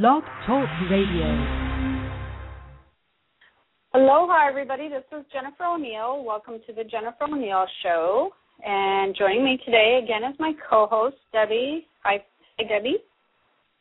[0.00, 1.26] Blog Talk Radio.
[3.92, 4.88] Aloha, everybody.
[4.88, 6.24] This is Jennifer O'Neill.
[6.24, 8.30] Welcome to the Jennifer O'Neill Show.
[8.64, 11.86] And joining me today again is my co-host Debbie.
[12.04, 12.24] Hi,
[12.58, 13.00] hi Debbie.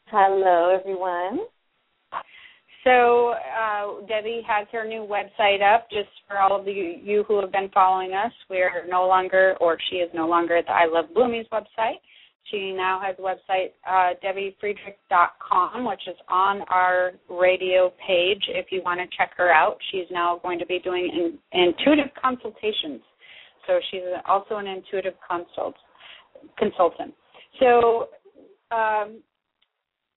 [0.08, 1.46] Hello, everyone.
[2.84, 5.90] So uh, Debbie has her new website up.
[5.90, 9.78] Just for all of you, you who have been following us, we're no longer, or
[9.90, 12.02] she is no longer at the I Love Bloomies website.
[12.50, 18.82] She now has a website, uh, DebbieFriedrich.com, which is on our radio page if you
[18.84, 19.78] want to check her out.
[19.92, 23.02] She's now going to be doing in, intuitive consultations.
[23.68, 25.76] So she's also an intuitive consult,
[26.58, 27.14] consultant.
[27.60, 28.10] So
[28.72, 29.22] um,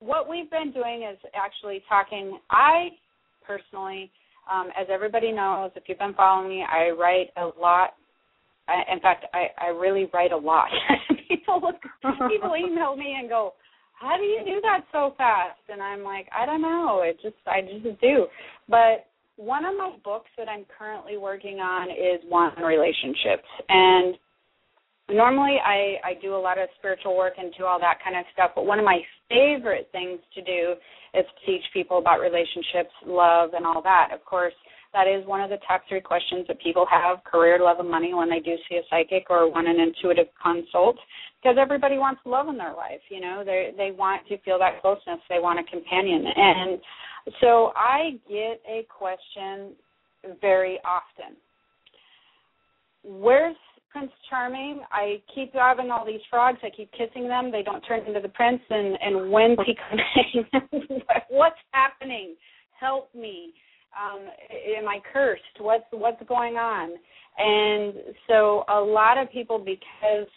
[0.00, 2.38] what we've been doing is actually talking.
[2.50, 2.88] I
[3.46, 4.10] personally,
[4.50, 7.94] um, as everybody knows, if you've been following me, I write a lot.
[8.66, 10.68] I, in fact, I, I really write a lot.
[11.28, 11.76] people look,
[12.30, 13.54] people email me and go,
[13.92, 17.02] "How do you do that so fast?" And I'm like, I don't know.
[17.04, 18.26] It just I just do.
[18.68, 19.06] But
[19.36, 24.14] one of my books that I'm currently working on is one relationships, and
[25.10, 28.24] normally I, I do a lot of spiritual work and do all that kind of
[28.32, 30.74] stuff, but one of my favorite things to do
[31.14, 34.10] is teach people about relationships, love, and all that.
[34.12, 34.54] Of course,
[34.94, 38.14] that is one of the top three questions that people have career, love, and money
[38.14, 40.96] when they do see a psychic or want an intuitive consult
[41.42, 43.02] because everybody wants love in their life.
[43.10, 46.24] You know, they they want to feel that closeness, they want a companion.
[46.34, 46.80] And
[47.40, 49.74] so I get a question
[50.40, 51.36] very often.
[53.02, 53.56] Where's
[53.94, 54.80] Prince Charming.
[54.90, 56.58] I keep having all these frogs.
[56.64, 57.52] I keep kissing them.
[57.52, 58.60] They don't turn into the prince.
[58.68, 60.66] And and when's he coming?
[61.30, 62.34] What's happening?
[62.78, 63.54] Help me.
[63.94, 64.26] Um,
[64.78, 65.42] am I cursed?
[65.60, 66.94] What's what's going on?
[67.36, 67.94] And
[68.28, 70.28] so a lot of people, because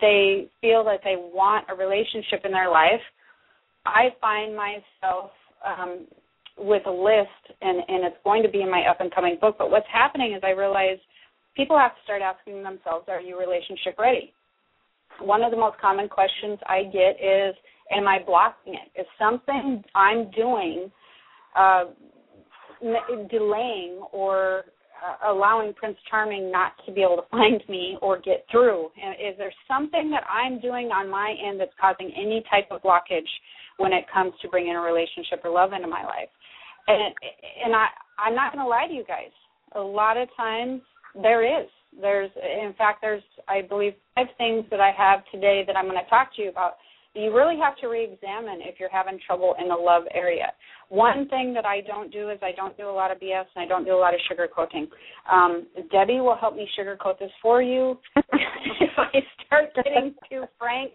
[0.00, 3.00] they feel that they want a relationship in their life,
[3.84, 5.30] I find myself
[5.66, 6.06] um,
[6.58, 9.56] with a list, and and it's going to be in my up and coming book.
[9.58, 10.98] But what's happening is I realize
[11.56, 14.32] people have to start asking themselves, are you relationship ready?
[15.20, 17.54] One of the most common questions I get is,
[17.90, 19.00] am I blocking it?
[19.00, 20.90] Is something I'm doing
[21.56, 21.84] uh,
[23.30, 24.64] delaying or
[25.04, 28.86] uh, allowing Prince Charming not to be able to find me or get through?
[28.96, 33.28] Is there something that I'm doing on my end that's causing any type of blockage
[33.78, 36.30] when it comes to bringing a relationship or love into my life?
[36.88, 37.14] And
[37.64, 37.86] and I
[38.18, 39.32] I'm not going to lie to you guys.
[39.74, 40.80] A lot of times
[41.22, 41.68] there is.
[42.00, 46.02] There's, in fact, there's, I believe, five things that I have today that I'm going
[46.02, 46.74] to talk to you about.
[47.16, 50.52] You really have to re-examine if you're having trouble in the love area.
[50.88, 53.64] One thing that I don't do is I don't do a lot of BS and
[53.64, 54.86] I don't do a lot of sugarcoating.
[55.30, 60.92] Um, Debbie will help me sugarcoat this for you if I start getting too frank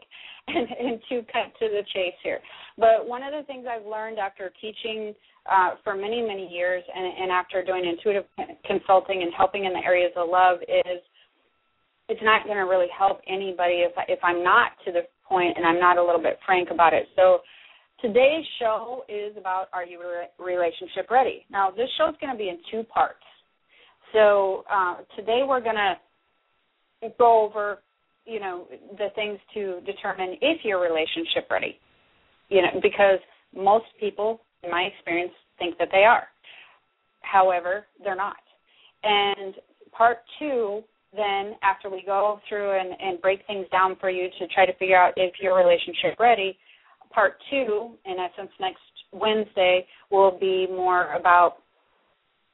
[0.48, 2.40] and, and too cut to the chase here.
[2.78, 5.16] But one of the things I've learned after teaching
[5.52, 8.26] uh, for many, many years, and, and after doing intuitive
[8.66, 11.02] consulting and helping in the areas of love, is
[12.10, 15.66] it's not going to really help anybody if if I'm not to the point and
[15.66, 17.08] I'm not a little bit frank about it.
[17.16, 17.40] So
[18.02, 21.46] today's show is about are you re- relationship ready?
[21.50, 23.24] Now this show is going to be in two parts.
[24.14, 25.96] So uh, today we're going to
[27.18, 27.80] go over
[28.26, 31.80] you know the things to determine if you're relationship ready.
[32.50, 33.20] You know because
[33.56, 36.28] most people in my experience, think that they are.
[37.22, 38.38] However, they're not.
[39.04, 39.56] And
[39.92, 40.82] part two,
[41.16, 44.74] then after we go through and, and break things down for you to try to
[44.78, 46.58] figure out if your relationship ready,
[47.14, 48.80] part two, in essence, next
[49.12, 51.58] Wednesday will be more about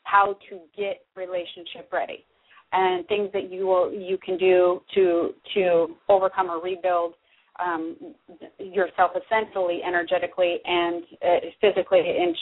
[0.03, 2.25] how to get relationship ready
[2.71, 7.13] and things that you will you can do to to overcome or rebuild
[7.63, 7.95] um,
[8.59, 12.35] yourself essentially energetically and uh, physically and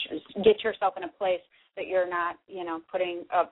[0.44, 1.40] get yourself in a place
[1.76, 3.44] that you're not you know putting a,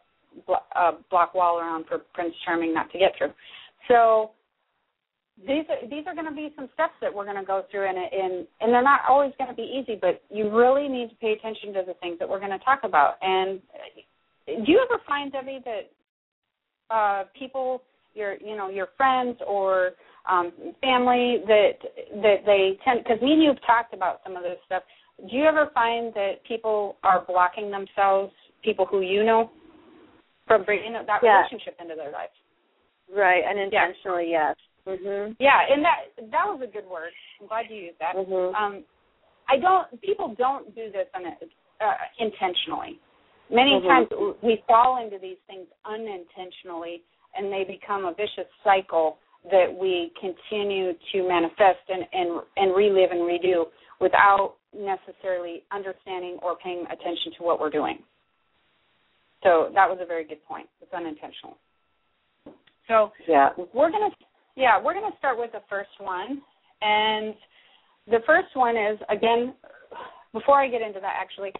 [0.76, 3.32] a block wall around for prince charming not to get through.
[3.88, 4.30] So
[5.38, 7.88] these are these are going to be some steps that we're going to go through
[7.88, 11.16] and and and they're not always going to be easy but you really need to
[11.16, 13.14] pay attention to the things that we're going to talk about.
[13.20, 13.60] And
[14.46, 15.90] do you ever find debbie that
[16.94, 17.82] uh people
[18.14, 19.92] your you know your friends or
[20.28, 21.72] um, family that
[22.22, 24.82] that they tend because me and you've talked about some of this stuff.
[25.28, 28.32] Do you ever find that people are blocking themselves,
[28.62, 29.50] people who you know,
[30.46, 31.42] from bringing that yeah.
[31.42, 32.32] relationship into their lives?
[33.14, 34.52] Right, unintentionally, yeah.
[34.86, 35.00] yes.
[35.00, 35.36] Mhm.
[35.40, 37.12] Yeah, and that that was a good word.
[37.40, 38.16] I'm glad you used that.
[38.16, 38.54] Mm-hmm.
[38.54, 38.84] Um,
[39.48, 39.88] I don't.
[40.02, 41.32] People don't do this on a,
[41.84, 43.00] uh, intentionally.
[43.50, 43.88] Many mm-hmm.
[43.88, 47.02] times we fall into these things unintentionally,
[47.36, 49.18] and they become a vicious cycle
[49.50, 53.64] that we continue to manifest and, and, and relive and redo
[54.00, 57.98] without necessarily understanding or paying attention to what we're doing.
[59.44, 60.66] So that was a very good point.
[60.80, 61.56] It's unintentional.
[62.88, 64.10] So yeah, we're gonna
[64.56, 66.42] yeah we're gonna start with the first one,
[66.82, 67.34] and
[68.06, 69.54] the first one is again
[70.32, 71.52] before I get into that actually,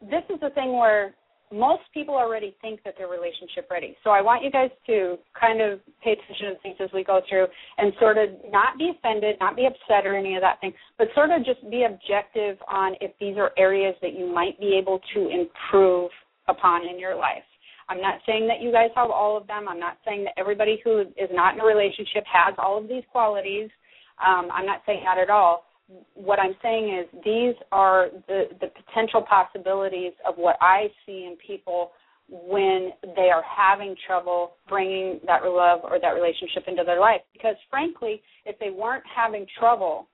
[0.00, 1.14] this is the thing where
[1.52, 3.96] most people already think that they're relationship ready.
[4.02, 7.20] So I want you guys to kind of pay attention to things as we go
[7.28, 7.46] through
[7.78, 11.06] and sort of not be offended, not be upset or any of that thing, but
[11.14, 15.00] sort of just be objective on if these are areas that you might be able
[15.14, 16.10] to improve
[16.48, 17.44] upon in your life.
[17.88, 19.68] I'm not saying that you guys have all of them.
[19.68, 23.04] I'm not saying that everybody who is not in a relationship has all of these
[23.12, 23.70] qualities.
[24.18, 25.66] Um, I'm not saying that at all
[26.14, 31.36] what I'm saying is these are the, the potential possibilities of what I see in
[31.46, 31.92] people
[32.28, 37.20] when they are having trouble bringing that love or that relationship into their life.
[37.32, 40.08] Because frankly, if they weren't having trouble,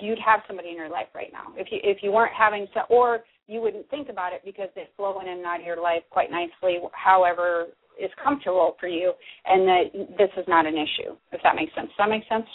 [0.00, 1.54] you'd have somebody in your life right now.
[1.56, 4.88] If you if you weren't having to, or you wouldn't think about it because they
[4.96, 7.66] flow in and out of your life quite nicely, however
[8.00, 9.12] is comfortable for you,
[9.46, 11.16] and that this is not an issue.
[11.32, 11.88] If that makes sense.
[11.88, 12.46] Does that make sense?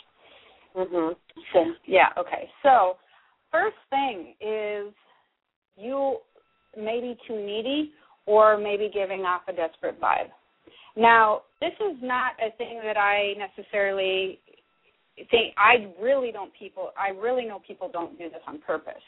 [0.75, 1.15] Mhm.
[1.53, 2.49] So yeah, okay.
[2.63, 2.97] So
[3.51, 4.93] first thing is
[5.75, 6.19] you
[6.77, 7.93] may be too needy
[8.25, 10.31] or maybe giving off a desperate vibe.
[10.95, 14.39] Now, this is not a thing that I necessarily
[15.29, 19.03] think I really don't people I really know people don't do this on purpose.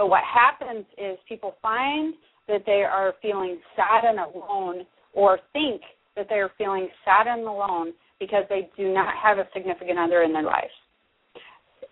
[0.00, 2.14] But what happens is people find
[2.48, 5.82] that they are feeling sad and alone or think
[6.16, 10.22] that they are feeling sad and alone because they do not have a significant other
[10.22, 10.72] in their life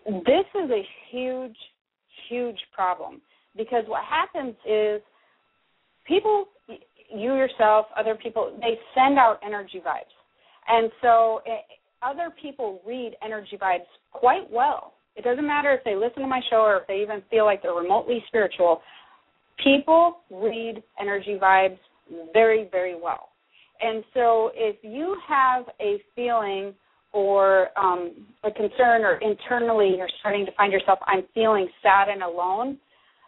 [0.09, 1.57] this is a huge,
[2.29, 3.21] huge problem
[3.57, 5.03] because what happens is
[6.07, 6.47] people,
[7.15, 10.15] you yourself, other people, they send out energy vibes.
[10.67, 11.65] And so it,
[12.03, 14.95] other people read energy vibes quite well.
[15.19, 17.61] It doesn't matter if they listen to my show or if they even feel like
[17.61, 18.81] they're remotely spiritual.
[19.63, 21.79] People read energy vibes
[22.33, 23.31] very, very well.
[23.81, 26.73] And so if you have a feeling
[27.13, 28.13] or um,
[28.45, 32.79] a concern or internally you're starting to find yourself, I'm feeling sad and alone,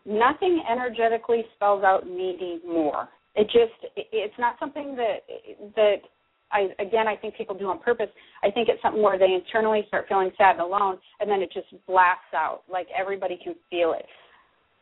[0.07, 3.09] nothing energetically spells out needy more.
[3.35, 5.25] It just, it's not something that,
[5.75, 5.97] that
[6.53, 8.09] I, again, I think people do on purpose.
[8.43, 11.51] I think it's something where they internally start feeling sad and alone, and then it
[11.53, 12.63] just blasts out.
[12.71, 14.07] Like everybody can feel it.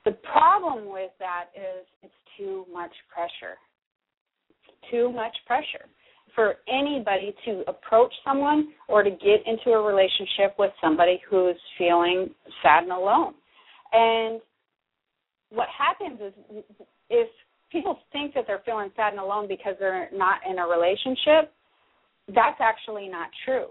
[0.05, 3.57] The problem with that is it's too much pressure.
[4.91, 5.87] Too much pressure
[6.35, 12.31] for anybody to approach someone or to get into a relationship with somebody who's feeling
[12.63, 13.35] sad and alone.
[13.93, 14.41] And
[15.51, 16.33] what happens is
[17.11, 17.29] if
[17.73, 21.53] people think that they're feeling sad and alone because they're not in a relationship,
[22.35, 23.69] that's actually not true.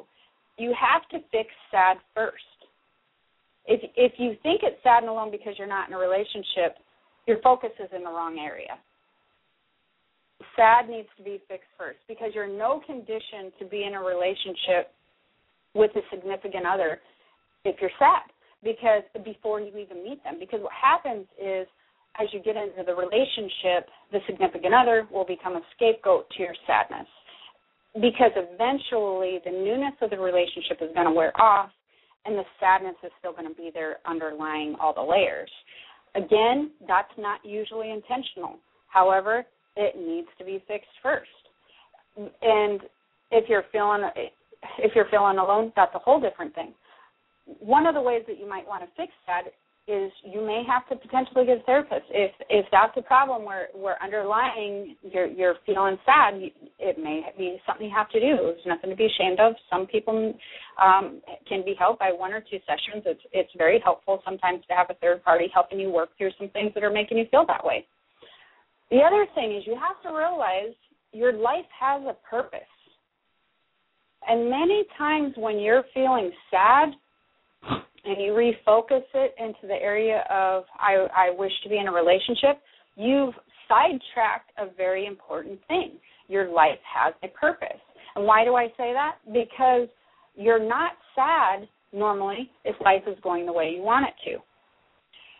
[0.57, 2.43] You have to fix sad first.
[3.65, 6.77] If if you think it's sad and alone because you're not in a relationship,
[7.27, 8.79] your focus is in the wrong area
[10.55, 14.91] sad needs to be fixed first because you're no condition to be in a relationship
[15.73, 16.99] with a significant other
[17.65, 18.29] if you're sad
[18.63, 21.67] because before you even meet them because what happens is
[22.19, 26.55] as you get into the relationship the significant other will become a scapegoat to your
[26.65, 27.07] sadness
[28.01, 31.69] because eventually the newness of the relationship is going to wear off
[32.25, 35.51] and the sadness is still going to be there underlying all the layers
[36.15, 39.45] again that's not usually intentional however
[39.77, 41.29] it needs to be fixed first.
[42.41, 42.81] And
[43.31, 44.09] if you're feeling
[44.79, 46.73] if you're feeling alone, that's a whole different thing.
[47.59, 49.43] One of the ways that you might want to fix that
[49.87, 52.03] is you may have to potentially get a therapist.
[52.09, 56.41] If if that's a problem where where underlying you're you're feeling sad
[56.79, 58.35] it may be something you have to do.
[58.35, 59.53] There's nothing to be ashamed of.
[59.69, 60.33] Some people
[60.81, 63.03] um can be helped by one or two sessions.
[63.05, 66.49] It's it's very helpful sometimes to have a third party helping you work through some
[66.49, 67.85] things that are making you feel that way.
[68.91, 70.75] The other thing is you have to realize
[71.13, 72.59] your life has a purpose.
[74.27, 76.89] And many times when you're feeling sad
[78.07, 81.91] and you refocus it into the area of I, I wish to be in a
[81.91, 82.61] relationship,
[82.95, 83.33] you've
[83.67, 85.97] sidetracked a very important thing.
[86.29, 87.81] Your life has a purpose.
[88.15, 89.15] And why do I say that?
[89.27, 89.89] Because
[90.35, 94.37] you're not sad normally if life is going the way you want it to.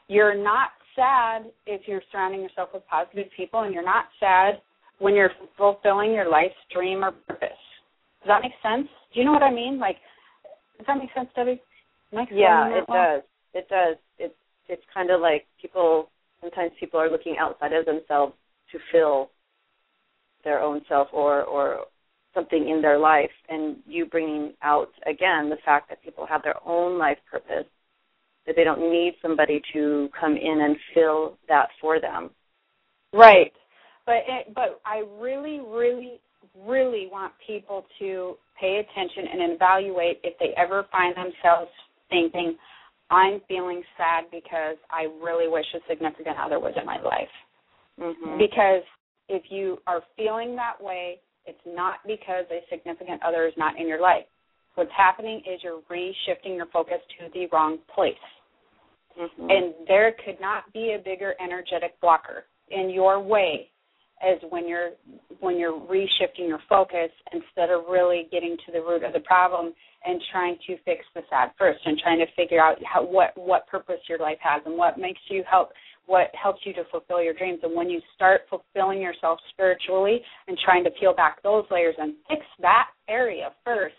[0.10, 4.62] You're not sad if you're surrounding yourself with positive people, and you're not sad
[5.00, 7.50] when you're fulfilling your life's dream or purpose.
[8.22, 8.88] Does that make sense?
[9.14, 9.80] Do you know what I mean?
[9.80, 9.98] Like,
[10.78, 11.62] does that make sense, Debbie?
[12.32, 13.16] Yeah, it well?
[13.16, 13.24] does.
[13.54, 13.98] It does.
[14.18, 14.36] It's
[14.68, 16.10] it's kind of like people.
[16.42, 18.34] Sometimes people are looking outside of themselves
[18.72, 19.30] to fill
[20.44, 21.86] their own self or or
[22.34, 26.56] something in their life and you bringing out again the fact that people have their
[26.66, 27.66] own life purpose
[28.46, 32.30] that they don't need somebody to come in and fill that for them
[33.14, 33.52] right
[34.06, 36.20] but it, but I really really
[36.66, 41.72] really want people to pay attention and evaluate if they ever find themselves
[42.10, 42.58] thinking
[43.10, 47.34] I'm feeling sad because I really wish a significant other was in my life.
[48.00, 48.38] Mm-hmm.
[48.38, 48.84] Because
[49.30, 53.88] if you are feeling that way, it's not because a significant other is not in
[53.88, 54.26] your life.
[54.76, 58.14] What's happening is you're reshifting your focus to the wrong place.
[59.20, 59.50] Mm-hmm.
[59.50, 63.70] And there could not be a bigger energetic blocker in your way
[64.22, 64.92] as when you're
[65.40, 69.74] when you're reshifting your focus instead of really getting to the root of the problem
[70.08, 73.68] and trying to fix the sad first and trying to figure out how what what
[73.68, 75.70] purpose your life has and what makes you help
[76.06, 80.58] what helps you to fulfill your dreams and when you start fulfilling yourself spiritually and
[80.64, 83.96] trying to peel back those layers and fix that area first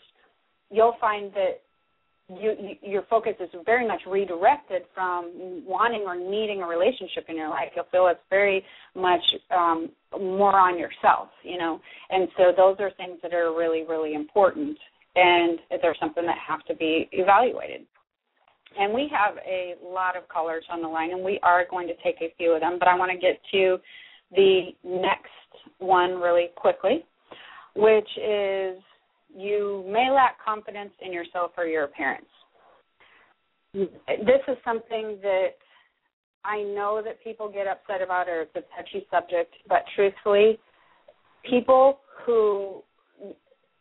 [0.70, 1.60] you'll find that
[2.28, 7.36] you, you, your focus is very much redirected from wanting or needing a relationship in
[7.36, 7.68] your life.
[7.74, 8.62] You'll feel it's very
[8.94, 11.80] much um, more on yourself, you know.
[12.10, 14.76] And so those are things that are really, really important,
[15.16, 17.82] and they're something that have to be evaluated.
[18.78, 21.94] And we have a lot of callers on the line, and we are going to
[22.04, 23.78] take a few of them, but I want to get to
[24.34, 25.30] the next
[25.78, 27.04] one really quickly,
[27.74, 28.78] which is
[29.34, 32.26] you may lack confidence in yourself or your appearance.
[33.74, 35.54] This is something that
[36.44, 40.58] I know that people get upset about or it's a touchy subject, but truthfully,
[41.48, 42.82] people who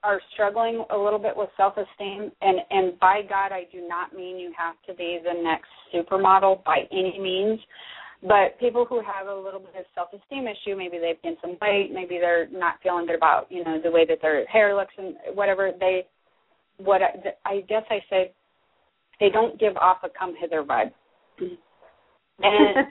[0.04, 4.14] are struggling a little bit with self esteem and and by God I do not
[4.14, 7.60] mean you have to be the next supermodel by any means,
[8.22, 11.58] but people who have a little bit of self esteem issue, maybe they've gained some
[11.62, 14.94] weight, maybe they're not feeling good about you know the way that their hair looks
[14.98, 16.06] and whatever they,
[16.78, 18.32] what I, I guess I say,
[19.20, 20.92] they don't give off a come hither vibe,
[21.40, 22.88] and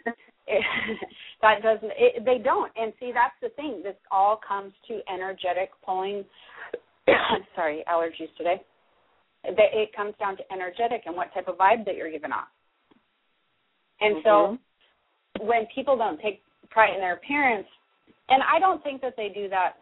[0.47, 0.65] it,
[1.43, 2.73] that doesn't it, they don't.
[2.77, 3.81] And see that's the thing.
[3.83, 6.25] This all comes to energetic pulling.
[7.55, 8.61] sorry, allergies today.
[9.45, 12.49] It comes down to energetic and what type of vibe that you're giving off.
[14.01, 14.57] And mm-hmm.
[15.39, 17.67] so when people don't take pride in their appearance,
[18.29, 19.75] and I don't think that they do that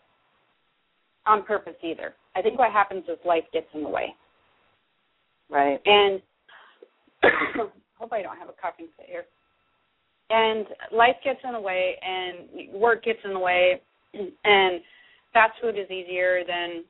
[1.27, 2.15] on purpose either.
[2.37, 4.15] I think what happens is life gets in the way.
[5.51, 5.81] Right.
[5.87, 6.21] And
[7.99, 9.25] hope I don't have a coughing fit here.
[10.31, 13.81] And life gets in the way, and work gets in the way,
[14.15, 14.81] and
[15.33, 16.85] fast food is easier than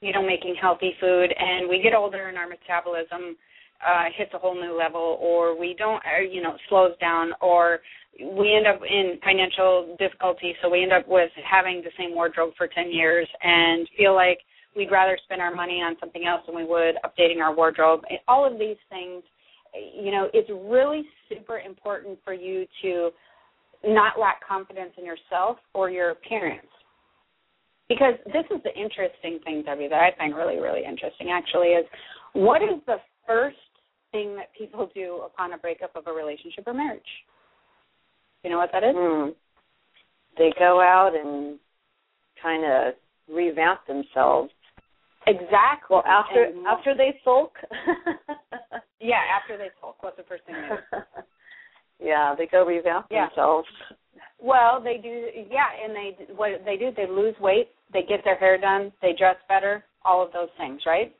[0.00, 1.32] you know making healthy food.
[1.38, 3.36] And we get older, and our metabolism
[3.86, 7.78] uh, hits a whole new level, or we don't, or, you know, slows down, or
[8.20, 12.52] we end up in financial difficulty, so we end up with having the same wardrobe
[12.56, 14.38] for 10 years and feel like
[14.76, 18.00] we'd rather spend our money on something else than we would updating our wardrobe.
[18.26, 19.22] All of these things,
[19.96, 23.10] you know, it's really super important for you to
[23.84, 26.66] not lack confidence in yourself or your appearance.
[27.88, 31.86] Because this is the interesting thing, Debbie, that I find really, really interesting actually is
[32.34, 33.56] what is the first
[34.12, 37.00] thing that people do upon a breakup of a relationship or marriage.
[38.44, 38.94] You know what that is?
[38.94, 39.34] Mm.
[40.36, 41.58] They go out and
[42.42, 42.94] kind of
[43.34, 44.50] revamp themselves.
[45.26, 45.90] Exactly.
[45.90, 47.52] Well, after and after they sulk.
[49.00, 50.02] yeah, after they sulk.
[50.02, 50.68] What's the first thing they
[50.98, 52.06] do?
[52.06, 53.26] yeah, they go revamp yeah.
[53.26, 53.68] themselves.
[54.40, 55.26] Well, they do.
[55.50, 56.90] Yeah, and they what they do?
[56.96, 57.68] They lose weight.
[57.92, 58.92] They get their hair done.
[59.02, 59.84] They dress better.
[60.04, 61.14] All of those things, right?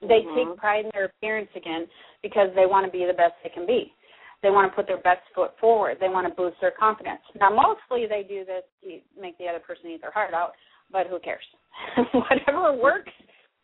[0.00, 0.50] They mm-hmm.
[0.50, 1.86] take pride in their appearance again
[2.22, 3.92] because they want to be the best they can be.
[4.42, 5.96] They want to put their best foot forward.
[6.00, 7.22] They want to boost their confidence.
[7.40, 10.52] Now, mostly they do this to make the other person eat their heart out,
[10.92, 11.44] but who cares?
[12.12, 13.12] Whatever works,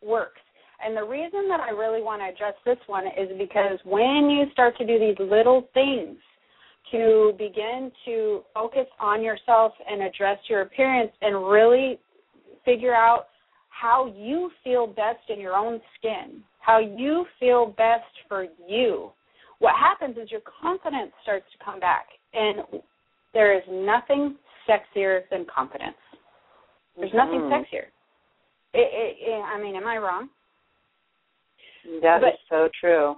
[0.01, 0.41] works.
[0.83, 4.45] And the reason that I really want to address this one is because when you
[4.53, 6.17] start to do these little things
[6.91, 11.99] to begin to focus on yourself and address your appearance and really
[12.65, 13.27] figure out
[13.69, 19.11] how you feel best in your own skin, how you feel best for you.
[19.59, 22.81] What happens is your confidence starts to come back, and
[23.33, 24.35] there is nothing
[24.69, 25.95] sexier than confidence.
[26.97, 27.53] There's nothing mm-hmm.
[27.53, 27.85] sexier.
[28.73, 30.29] It, it, it, I mean, am I wrong?
[32.01, 33.15] That but, is so true.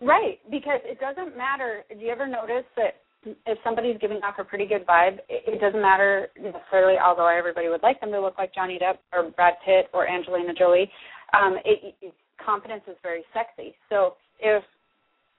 [0.00, 1.84] Right, because it doesn't matter.
[1.88, 5.80] Do you ever notice that if somebody's giving off a pretty good vibe, it, doesn't
[5.80, 6.98] matter necessarily.
[6.98, 10.52] Although everybody would like them to look like Johnny Depp or Brad Pitt or Angelina
[10.54, 10.90] Jolie,
[11.32, 12.14] um, it, it,
[12.44, 13.74] confidence is very sexy.
[13.88, 14.62] So if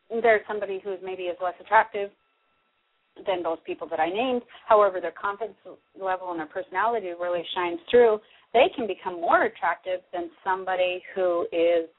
[0.09, 2.09] there's somebody who's maybe is less attractive,
[3.27, 4.41] than those people that I named.
[4.67, 5.57] However, their confidence
[5.99, 8.19] level and their personality really shines through.
[8.53, 11.89] They can become more attractive than somebody who is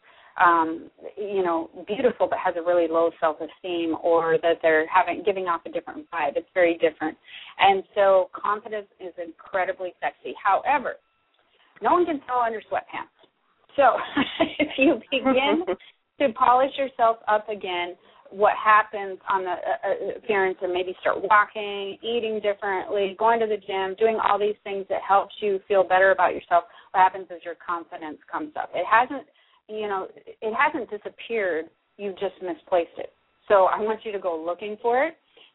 [0.42, 5.22] um you know beautiful but has a really low self esteem or that they're having
[5.24, 6.36] giving off a different vibe.
[6.36, 7.16] It's very different.
[7.58, 10.34] And so confidence is incredibly sexy.
[10.42, 10.94] However
[11.82, 13.14] no one can tell under sweatpants.
[13.76, 13.96] So
[14.58, 15.64] if you begin
[16.20, 17.96] to polish yourself up again
[18.34, 23.46] what happens on the uh, uh, appearance and maybe start walking, eating differently, going to
[23.46, 27.26] the gym, doing all these things that helps you feel better about yourself, what happens
[27.30, 28.70] is your confidence comes up.
[28.74, 29.26] It hasn't,
[29.68, 31.66] you know, it hasn't disappeared.
[31.97, 33.12] You've just misplaced it.
[33.49, 35.14] So I want you to go looking for it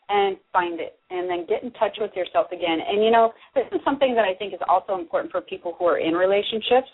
[0.10, 2.80] and find it and then get in touch with yourself again.
[2.88, 5.86] And you know, this is something that I think is also important for people who
[5.86, 6.89] are in relationships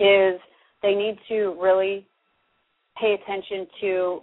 [0.00, 0.40] is
[0.82, 2.06] they need to really
[3.00, 4.20] pay attention to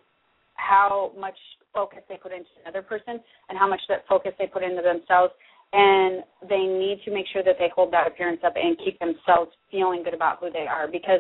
[0.56, 1.36] how much
[1.74, 5.34] focus they put into another person and how much that focus they put into themselves
[5.74, 9.52] and they need to make sure that they hold that appearance up and keep themselves
[9.70, 11.20] feeling good about who they are because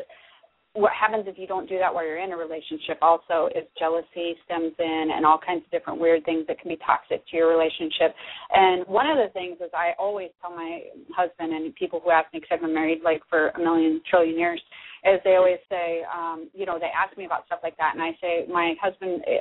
[0.75, 4.36] what happens if you don't do that while you're in a relationship also is jealousy
[4.44, 7.48] stems in and all kinds of different weird things that can be toxic to your
[7.48, 8.13] relationship.
[8.51, 10.84] And one of the things is I always tell my
[11.15, 14.38] husband and people who ask me because I've been married like for a million trillion
[14.38, 14.62] years
[15.05, 18.01] is they always say, um, you know, they ask me about stuff like that, and
[18.01, 19.38] I say, my husband, eh,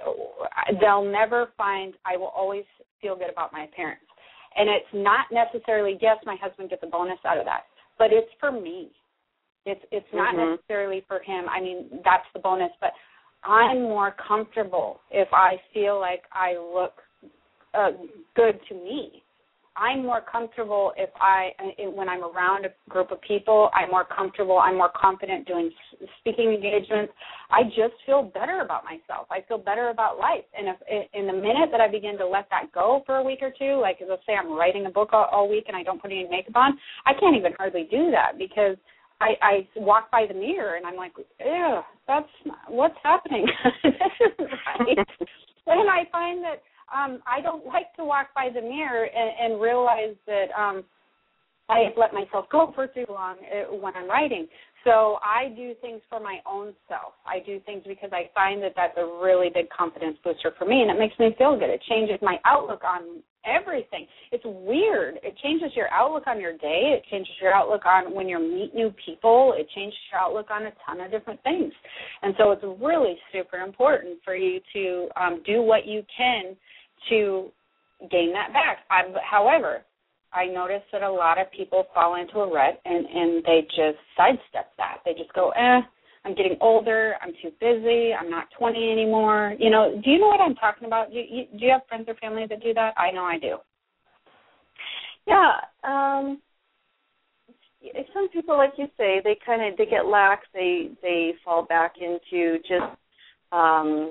[0.80, 1.94] they'll never find.
[2.04, 2.64] I will always
[3.00, 4.04] feel good about my appearance,
[4.56, 5.96] and it's not necessarily.
[6.02, 7.64] Yes, my husband gets a bonus out of that,
[7.98, 8.90] but it's for me.
[9.66, 10.52] It's it's not mm-hmm.
[10.52, 11.46] necessarily for him.
[11.48, 12.90] I mean, that's the bonus, but
[13.44, 16.92] I'm more comfortable if I feel like I look
[17.74, 17.90] uh,
[18.34, 19.24] good to me
[19.76, 21.50] I'm more comfortable if I
[21.82, 23.70] when I'm around a group of people.
[23.74, 24.58] I'm more comfortable.
[24.58, 25.70] I'm more confident doing
[26.20, 27.12] speaking engagements.
[27.50, 29.26] I just feel better about myself.
[29.32, 30.44] I feel better about life.
[30.56, 33.40] And if in the minute that I begin to let that go for a week
[33.42, 36.00] or two, like let's say I'm writing a book all, all week and I don't
[36.00, 38.76] put any makeup on, I can't even hardly do that because
[39.20, 42.28] I, I walk by the mirror and I'm like, ew, that's
[42.68, 43.46] what's happening.
[43.82, 44.98] this isn't right.
[45.66, 46.62] and I find that
[46.94, 50.84] um, I don't like to walk by the mirror and, and realize that um,
[51.68, 54.46] I have let myself go for too long uh, when I'm writing.
[54.84, 57.14] So I do things for my own self.
[57.26, 60.82] I do things because I find that that's a really big confidence booster for me,
[60.82, 61.70] and it makes me feel good.
[61.70, 64.06] It changes my outlook on everything.
[64.30, 65.16] It's weird.
[65.22, 66.96] It changes your outlook on your day.
[66.96, 69.54] It changes your outlook on when you meet new people.
[69.56, 71.72] It changes your outlook on a ton of different things.
[72.22, 76.56] And so it's really super important for you to um, do what you can
[77.08, 77.50] to
[78.10, 78.78] gain that back.
[78.90, 79.82] I'm, however,
[80.34, 83.98] I notice that a lot of people fall into a rut and and they just
[84.16, 84.98] sidestep that.
[85.04, 85.80] They just go, eh,
[86.24, 87.14] I'm getting older.
[87.22, 88.12] I'm too busy.
[88.12, 89.54] I'm not 20 anymore.
[89.58, 91.10] You know, do you know what I'm talking about?
[91.10, 92.94] Do you, do you have friends or family that do that?
[92.96, 93.56] I know I do.
[95.26, 95.52] Yeah.
[95.84, 96.40] Um
[98.14, 101.94] some people like you say they kind of they get lax they they fall back
[102.00, 102.96] into just
[103.52, 104.10] um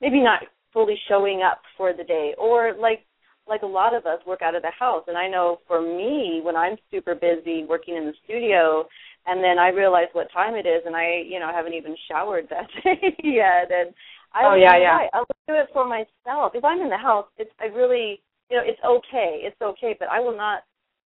[0.00, 0.40] maybe not
[0.72, 3.04] fully showing up for the day or like
[3.48, 5.04] like a lot of us work out of the house.
[5.08, 8.86] And i know for me when i'm super busy working in the studio
[9.26, 12.48] and then i realize what time it is and i you know haven't even showered
[12.50, 13.70] that day yet.
[13.70, 13.94] And
[14.32, 14.98] i oh yeah yeah.
[15.12, 16.52] i'll do it for myself.
[16.54, 19.42] If i'm in the house it's i really you know it's okay.
[19.42, 19.96] It's okay.
[19.98, 20.62] But i will not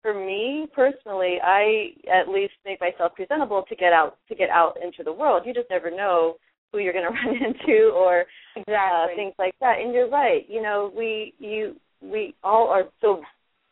[0.01, 4.77] for me personally i at least make myself presentable to get out to get out
[4.83, 5.43] into the world.
[5.45, 6.35] You just never know
[6.73, 9.13] who you're going to run into or uh, exactly.
[9.13, 9.77] uh, things like that.
[9.79, 10.43] And you're right.
[10.49, 13.21] You know, we you we all are so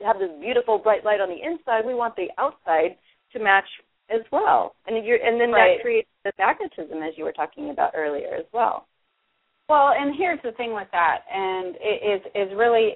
[0.03, 1.85] have this beautiful bright light on the inside.
[1.85, 2.97] We want the outside
[3.33, 3.67] to match
[4.09, 4.75] as well.
[4.87, 5.77] And you're and then right.
[5.77, 8.87] that creates the magnetism as you were talking about earlier as well.
[9.69, 12.95] Well, and here's the thing with that, and it is is really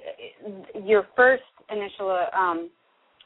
[0.84, 2.70] your first initial um,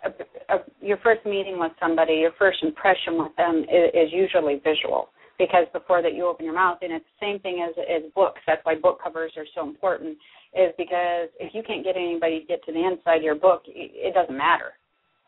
[0.05, 4.61] a, a, your first meeting with somebody, your first impression with them is, is usually
[4.65, 5.09] visual
[5.41, 8.41] because before that you open your mouth and it's the same thing as as books.
[8.47, 10.19] That's why book covers are so important
[10.55, 13.63] is because if you can't get anybody to get to the inside of your book
[13.67, 14.73] it doesn't matter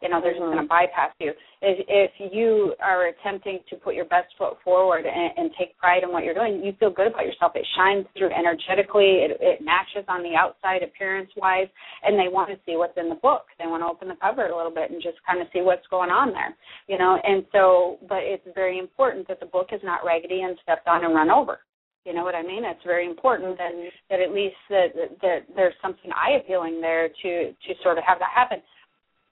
[0.03, 1.33] you know they're just going to bypass you.
[1.62, 6.03] If if you are attempting to put your best foot forward and, and take pride
[6.03, 7.53] in what you're doing you feel good about yourself.
[7.55, 9.23] It shines through energetically.
[9.25, 11.69] It, it matches on the outside appearance wise
[12.03, 13.47] and they want to see what's in the book.
[13.59, 15.87] They want to open the cover a little bit and just kind of see what's
[15.88, 16.55] going on there
[16.88, 17.19] you know?
[17.23, 21.05] And so but it's very important that the book is not raggedy and stepped on
[21.05, 21.61] and run over.
[22.05, 22.65] You know what I mean?
[22.65, 23.71] It's very important that
[24.11, 24.88] that at least that
[25.23, 28.59] that there's something eye appealing there to to sort of have that happen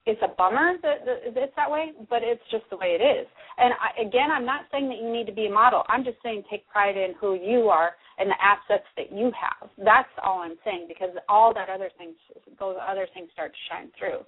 [0.07, 3.27] it's a bummer that, that it's that way, but it's just the way it is.
[3.59, 5.85] And I, again, I'm not saying that you need to be a model.
[5.89, 9.69] I'm just saying take pride in who you are and the assets that you have.
[9.77, 12.15] That's all I'm saying because all that other things,
[12.59, 14.25] those other things start to shine through.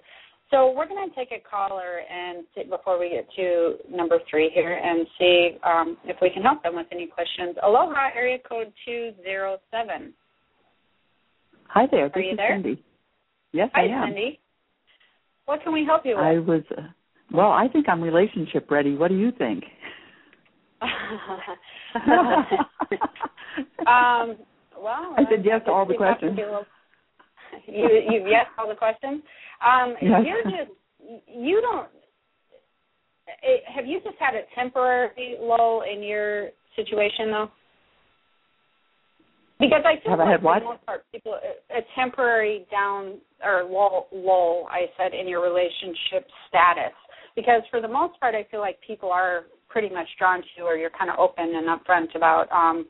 [0.51, 4.51] So we're going to take a caller and see, before we get to number three
[4.53, 7.55] here and see um, if we can help them with any questions.
[7.63, 10.13] Aloha, area code two zero seven.
[11.69, 12.11] Hi there.
[12.13, 12.53] Are you is there?
[12.53, 12.83] Cindy.
[13.51, 14.09] Yes, Hi, I am.
[14.09, 14.39] Cindy.
[15.45, 16.23] What can we help you with?
[16.23, 16.63] I was.
[16.75, 16.81] Uh,
[17.31, 18.95] well, I think I'm relationship ready.
[18.95, 19.63] What do you think?
[20.83, 20.89] um,
[24.77, 26.37] well, I said yes to all the questions.
[26.37, 26.65] Little,
[27.67, 29.21] you you yes all the questions.
[29.65, 30.25] Um, yes.
[30.25, 30.71] You're just
[31.27, 31.87] you don't.
[33.41, 37.49] It, have you just had a temporary lull in your situation though?
[39.63, 40.59] Because I feel have like I had for what?
[40.59, 41.39] the most part, people
[41.71, 44.67] a temporary down or lull, lull.
[44.69, 46.91] I said in your relationship status.
[47.35, 50.63] Because for the most part, I feel like people are pretty much drawn to you,
[50.65, 52.85] or you're kind of open and upfront about, um,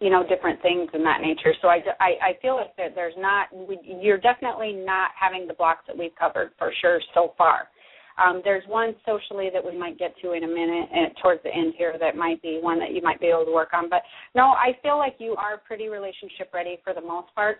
[0.00, 1.54] you know, different things in that nature.
[1.62, 5.54] So I, I, I feel like that there's not, we, you're definitely not having the
[5.54, 7.68] blocks that we've covered for sure so far.
[8.18, 11.54] Um, there's one socially that we might get to in a minute and towards the
[11.54, 13.90] end here that might be one that you might be able to work on.
[13.90, 14.02] But
[14.34, 17.58] no, I feel like you are pretty relationship ready for the most part.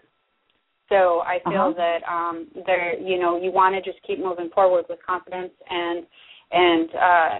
[0.89, 1.99] So I feel uh-huh.
[1.99, 6.07] that um there you know, you want to just keep moving forward with confidence and
[6.53, 7.39] and uh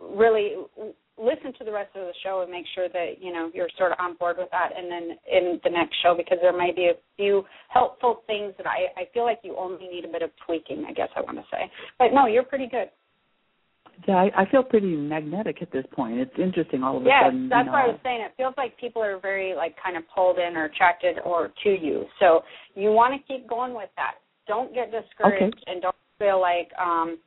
[0.00, 0.54] really
[1.20, 3.92] listen to the rest of the show and make sure that you know you're sort
[3.92, 6.86] of on board with that and then in the next show because there may be
[6.86, 10.30] a few helpful things that I, I feel like you only need a bit of
[10.46, 12.88] tweaking i guess i want to say but no you're pretty good
[14.08, 17.24] yeah I, I feel pretty magnetic at this point it's interesting all of a yes,
[17.26, 18.20] sudden that's you know, what I was saying.
[18.22, 21.70] It feels like people are very like kind of pulled in or attracted or to
[21.70, 22.04] you.
[22.18, 22.40] So
[22.74, 24.14] you want to keep going with that.
[24.48, 25.62] Don't get discouraged okay.
[25.66, 27.18] and don't feel like um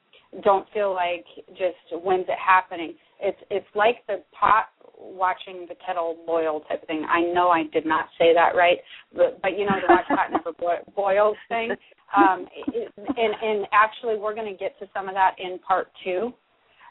[0.43, 4.65] don't feel like just when's it happening it's it's like the pot
[4.97, 7.05] watching the kettle boil type thing.
[7.09, 8.77] I know I did not say that right,
[9.15, 10.51] but but you know the watch pot never
[10.95, 11.71] boils thing.
[12.15, 15.87] Um, it, and and actually we're going to get to some of that in part
[16.03, 16.31] two,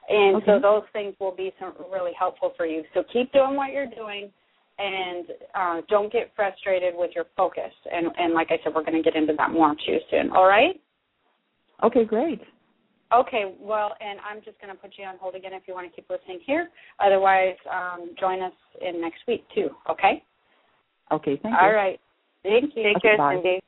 [0.09, 0.47] and okay.
[0.47, 2.83] so those things will be some really helpful for you.
[2.95, 4.31] So keep doing what you're doing.
[4.79, 7.71] And uh, don't get frustrated with your focus.
[7.93, 10.31] And, and like I said, we're going to get into that more too soon.
[10.31, 10.81] All right?
[11.85, 12.41] Okay, great.
[13.15, 15.91] Okay, well, and I'm just going to put you on hold again if you want
[15.91, 16.69] to keep listening here.
[16.99, 19.69] Otherwise, um, join us in next week too.
[19.91, 20.23] Okay.
[21.11, 21.39] Okay.
[21.43, 21.75] Thank All you.
[21.75, 22.01] right.
[22.43, 22.83] Thank you.
[22.83, 23.35] Take care, bye.
[23.35, 23.61] Cindy.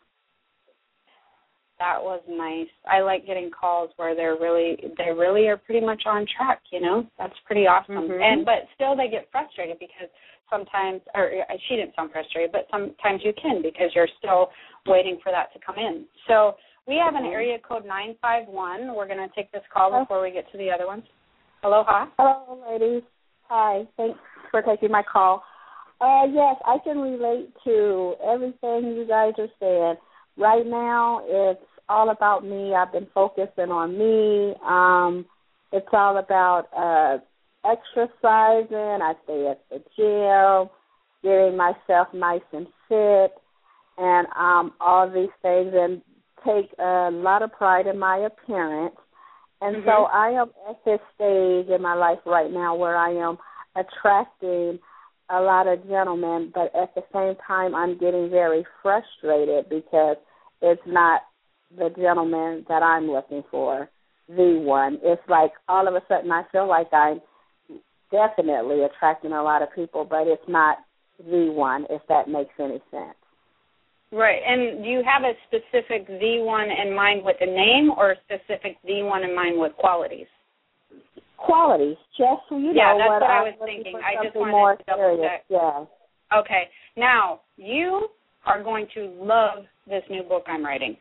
[1.78, 2.70] That was nice.
[2.90, 6.62] I like getting calls where they're really they really are pretty much on track.
[6.70, 8.08] You know, that's pretty awesome.
[8.08, 8.22] Mhm.
[8.22, 10.08] And but still they get frustrated because
[10.48, 14.50] sometimes, or uh, she didn't sound frustrated, but sometimes you can because you're still
[14.86, 16.06] waiting for that to come in.
[16.28, 18.94] So we have an area code 951.
[18.94, 21.04] We're going to take this call before we get to the other ones.
[21.62, 22.06] Aloha.
[22.18, 23.02] Hello, ladies.
[23.48, 23.84] Hi.
[23.96, 24.18] Thanks
[24.50, 25.42] for taking my call.
[26.00, 29.94] Uh, yes, I can relate to everything you guys are saying.
[30.36, 32.74] Right now, it's all about me.
[32.74, 34.54] I've been focusing on me.
[34.66, 35.24] Um,
[35.72, 37.18] it's all about uh,
[37.64, 39.00] exercising.
[39.02, 40.70] I stay at the gym,
[41.22, 43.32] getting myself nice and fit,
[43.96, 45.72] and um, all these things.
[45.74, 46.02] And
[46.44, 48.96] take a lot of pride in my appearance.
[49.60, 49.84] And Mhm.
[49.84, 53.38] so I am at this stage in my life right now where I am
[53.76, 54.78] attracting
[55.30, 60.16] a lot of gentlemen, but at the same time I'm getting very frustrated because
[60.60, 61.22] it's not
[61.76, 63.88] the gentleman that I'm looking for,
[64.28, 64.98] the one.
[65.02, 67.22] It's like all of a sudden I feel like I'm
[68.10, 70.78] definitely attracting a lot of people, but it's not
[71.18, 73.16] the one, if that makes any sense.
[74.14, 74.40] Right.
[74.46, 78.76] And do you have a specific V1 in mind with a name or a specific
[78.88, 80.28] V1 in mind with qualities?
[81.36, 83.96] Qualities, just so you Yeah, know that's what, what I was thinking.
[83.96, 85.30] I just wanted more to double serious.
[85.30, 85.44] check.
[85.48, 85.84] Yeah.
[86.38, 86.68] Okay.
[86.96, 88.06] Now, you
[88.46, 90.96] are going to love this new book I'm writing.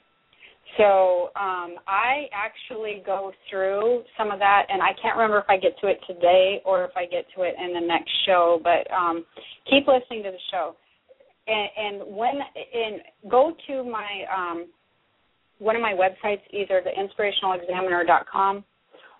[0.78, 5.58] So um, I actually go through some of that, and I can't remember if I
[5.58, 8.60] get to it today or if I get to it in the next show.
[8.63, 9.23] But um,
[9.69, 10.76] keep listening to the show,
[11.48, 14.68] and, and when and go to my um,
[15.60, 18.64] one of my websites, either the inspirationalexaminer.com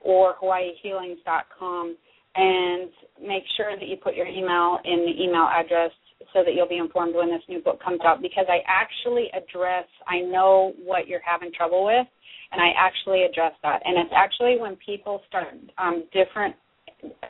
[0.02, 1.96] or hawaiihealings.com,
[2.36, 2.90] and
[3.22, 5.92] make sure that you put your email in the email address
[6.34, 9.86] so that you'll be informed when this new book comes out because I actually address
[10.08, 12.08] I know what you're having trouble with
[12.52, 13.82] and I actually address that.
[13.86, 16.56] And it's actually when people start um different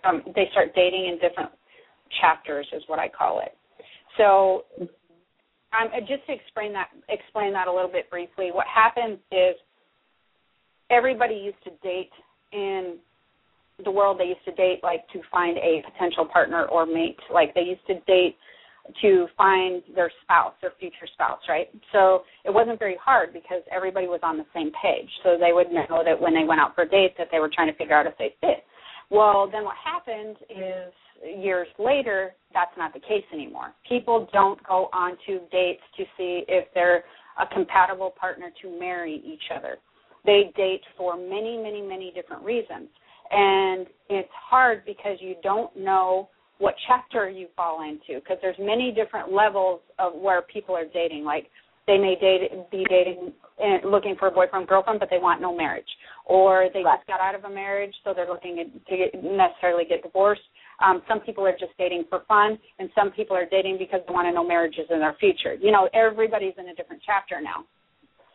[0.03, 1.51] um they start dating in different
[2.21, 3.57] chapters is what I call it.
[4.17, 4.65] So
[5.73, 9.55] um just to explain that explain that a little bit briefly, what happens is
[10.89, 12.11] everybody used to date
[12.51, 12.97] in
[13.83, 17.17] the world they used to date like to find a potential partner or mate.
[17.33, 18.37] Like they used to date
[19.01, 21.67] to find their spouse their future spouse right?
[21.91, 25.09] So it wasn't very hard because everybody was on the same page.
[25.23, 27.71] So they would know that when they went out for dates that they were trying
[27.71, 28.63] to figure out if they fit.
[29.09, 30.93] Well then what happened is
[31.25, 33.73] years later that's not the case anymore.
[33.87, 37.03] People don't go on to dates to see if they're
[37.39, 39.77] a compatible partner to marry each other.
[40.25, 42.89] They date for many many many different reasons.
[43.31, 48.91] And it's hard because you don't know what chapter you fall into because there's many
[48.91, 51.23] different levels of where people are dating.
[51.23, 51.47] Like
[51.87, 55.55] they may date be dating and looking for a boyfriend girlfriend but they want no
[55.55, 55.87] marriage.
[56.25, 56.97] Or they right.
[56.97, 58.55] just got out of a marriage so they're looking
[58.87, 60.41] to get, necessarily get divorced
[60.79, 64.13] um, some people are just dating for fun and some people are dating because they
[64.13, 67.65] want to know marriages in their future you know everybody's in a different chapter now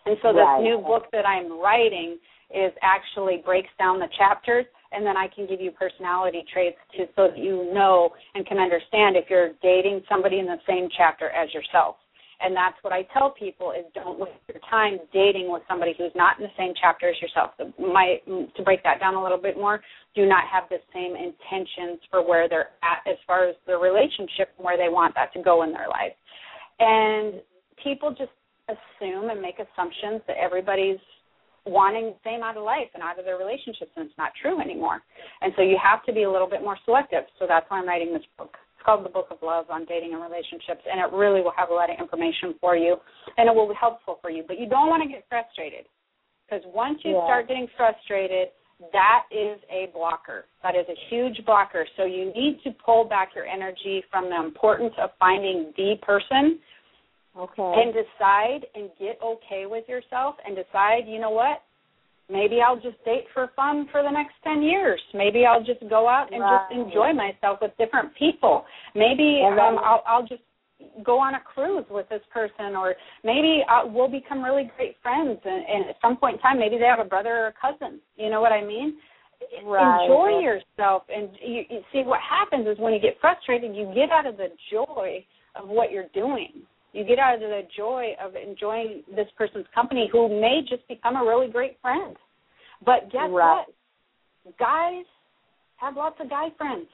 [0.07, 0.62] and so this right.
[0.62, 2.18] new book that i'm writing
[2.55, 7.07] is actually breaks down the chapters and then I can give you personality traits to
[7.14, 11.29] so that you know and can understand if you're dating somebody in the same chapter
[11.31, 11.96] as yourself.
[12.40, 16.12] And that's what I tell people is don't waste your time dating with somebody who's
[16.14, 17.51] not in the same chapter as yourself.
[17.79, 19.81] My, to break that down a little bit more,
[20.14, 24.55] do not have the same intentions for where they're at as far as the relationship
[24.57, 26.14] and where they want that to go in their life.
[26.79, 27.42] And
[27.83, 28.31] people just
[28.68, 31.03] assume and make assumptions that everybody's
[31.66, 34.61] wanting the same out of life and out of their relationships, and it's not true
[34.61, 35.03] anymore.
[35.42, 37.24] And so you have to be a little bit more selective.
[37.38, 38.57] So that's why I'm writing this book.
[38.78, 41.70] It's called The Book of Love on Dating and Relationships, and it really will have
[41.70, 42.94] a lot of information for you,
[43.36, 44.44] and it will be helpful for you.
[44.46, 45.90] But you don't want to get frustrated
[46.46, 47.26] because once you yeah.
[47.26, 48.54] start getting frustrated,
[48.92, 50.46] that is a blocker.
[50.62, 51.86] That is a huge blocker.
[51.96, 56.60] So you need to pull back your energy from the importance of finding the person
[57.38, 57.72] Okay.
[57.76, 61.62] And decide and get okay with yourself and decide, you know what?
[62.30, 65.00] Maybe I'll just date for fun for the next 10 years.
[65.14, 66.68] Maybe I'll just go out and right.
[66.68, 68.64] just enjoy myself with different people.
[68.94, 70.42] Maybe um, I'll, I'll just
[71.04, 74.96] go on a cruise with this person or maybe I'll, uh, we'll become really great
[75.02, 77.54] friends and, and at some point in time maybe they have a brother or a
[77.54, 78.96] cousin you know what i mean
[79.64, 80.04] right.
[80.04, 84.10] enjoy yourself and you, you see what happens is when you get frustrated you get
[84.10, 85.24] out of the joy
[85.56, 86.62] of what you're doing
[86.92, 91.16] you get out of the joy of enjoying this person's company who may just become
[91.16, 92.16] a really great friend.
[92.85, 93.64] But guess right.
[94.46, 94.59] what?
[94.59, 95.05] Guys
[95.77, 96.88] have lots of guy friends.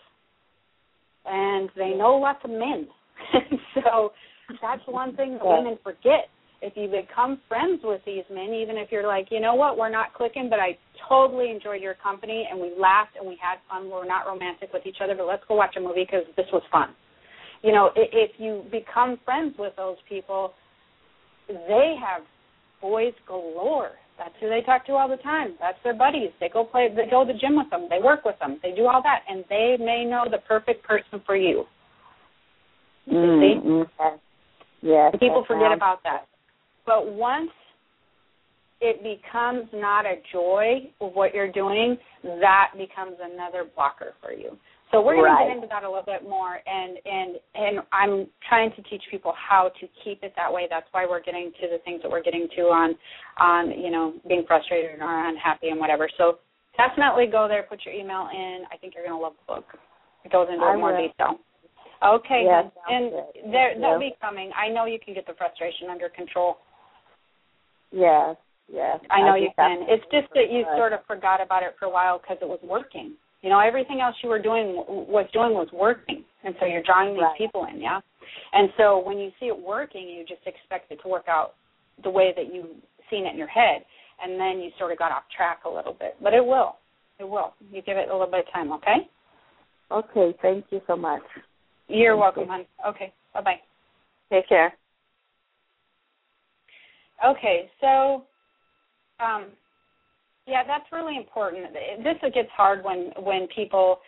[1.27, 2.87] And they know lots of men.
[3.75, 4.13] so
[4.61, 6.29] that's one thing that women forget.
[6.61, 9.91] If you become friends with these men, even if you're like, you know what, we're
[9.91, 10.79] not clicking, but I
[11.09, 13.91] totally enjoyed your company and we laughed and we had fun.
[13.91, 16.63] We're not romantic with each other, but let's go watch a movie because this was
[16.73, 16.95] fun
[17.65, 20.53] you know, if you become friends with those people,
[21.49, 22.23] they have
[22.83, 23.93] boys galore.
[24.19, 25.55] That's who they talk to all the time.
[25.59, 26.31] That's their buddies.
[26.41, 26.89] They go play.
[26.95, 27.89] They go to the gym with them.
[27.89, 28.61] They work with them.
[28.63, 31.65] They do all that, and they may know the perfect person for you.
[33.11, 33.83] Mm-hmm.
[34.83, 35.13] Yes.
[35.19, 35.79] People forget sounds...
[35.79, 36.27] about that.
[36.87, 37.51] But once
[38.81, 44.59] it becomes not a joy of what you're doing, that becomes another blocker for you.
[44.91, 45.45] So we're going right.
[45.45, 49.03] to get into that a little bit more, and and and I'm trying to teach
[49.11, 50.67] people how to keep it that way.
[50.71, 52.95] That's why we're getting to the things that we're getting to on
[53.41, 56.09] on you know being frustrated or unhappy and whatever.
[56.17, 56.39] So
[56.77, 58.65] definitely go there, put your email in.
[58.73, 59.65] I think you're going to love the book.
[60.25, 61.09] It goes into I more will.
[61.09, 61.39] detail.
[62.05, 64.51] Okay, yes, and there, they'll be coming.
[64.53, 66.59] I know you can get the frustration under control.
[67.91, 68.37] Yes,
[68.71, 69.01] yes.
[69.11, 69.87] I know I you can.
[69.89, 72.61] It's just that you sort of forgot about it for a while because it was
[72.63, 73.15] working.
[73.45, 77.13] You know, everything else you were doing was doing was working, and so you're drawing
[77.13, 77.37] these right.
[77.37, 78.01] people in, yeah.
[78.55, 81.53] And so when you see it working, you just expect it to work out
[82.03, 82.75] the way that you've
[83.11, 83.85] seen it in your head,
[84.23, 86.17] and then you sort of got off track a little bit.
[86.23, 86.77] But it will,
[87.19, 87.53] it will.
[87.71, 89.11] You give it a little bit of time, okay?
[89.91, 90.35] Okay.
[90.41, 91.21] Thank you so much.
[91.89, 92.49] You're thank welcome, you.
[92.49, 92.69] honey.
[92.89, 93.13] Okay.
[93.35, 93.61] Bye bye.
[94.33, 94.73] Take care.
[97.23, 98.25] Okay, so
[99.21, 99.49] um,
[100.47, 101.73] yeah, that's really important.
[101.99, 103.99] This gets hard when when people.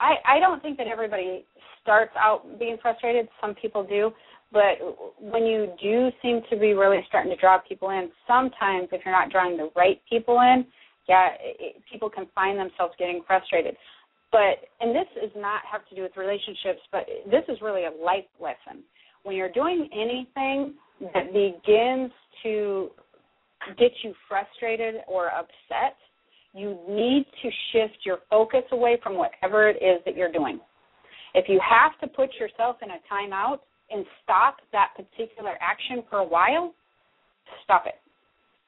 [0.00, 1.44] I I don't think that everybody
[1.82, 3.28] starts out being frustrated.
[3.40, 4.10] Some people do,
[4.52, 4.76] but
[5.18, 9.14] when you do seem to be really starting to draw people in, sometimes if you're
[9.14, 10.66] not drawing the right people in,
[11.08, 13.74] yeah, it, people can find themselves getting frustrated.
[14.32, 17.90] But and this is not have to do with relationships, but this is really a
[18.04, 18.82] life lesson.
[19.22, 20.74] When you're doing anything
[21.14, 22.90] that begins to
[23.78, 25.96] get you frustrated or upset,
[26.54, 30.58] you need to shift your focus away from whatever it is that you're doing.
[31.34, 33.58] If you have to put yourself in a timeout
[33.90, 36.74] and stop that particular action for a while,
[37.62, 38.00] stop it.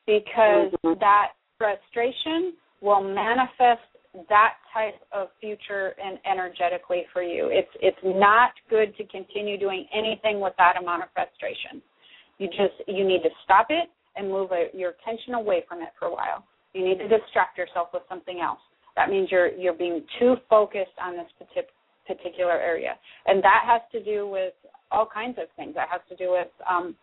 [0.07, 1.01] Because mm-hmm.
[1.01, 3.83] that frustration will manifest
[4.29, 7.49] that type of future and energetically for you.
[7.51, 11.83] It's it's not good to continue doing anything with that amount of frustration.
[12.39, 13.89] You just you need to stop it
[14.19, 16.45] and move a, your attention away from it for a while.
[16.75, 18.61] You need to distract yourself with something else.
[18.97, 21.31] That means you're you're being too focused on this
[22.05, 22.95] particular area,
[23.27, 24.55] and that has to do with
[24.91, 25.75] all kinds of things.
[25.75, 26.97] That has to do with um,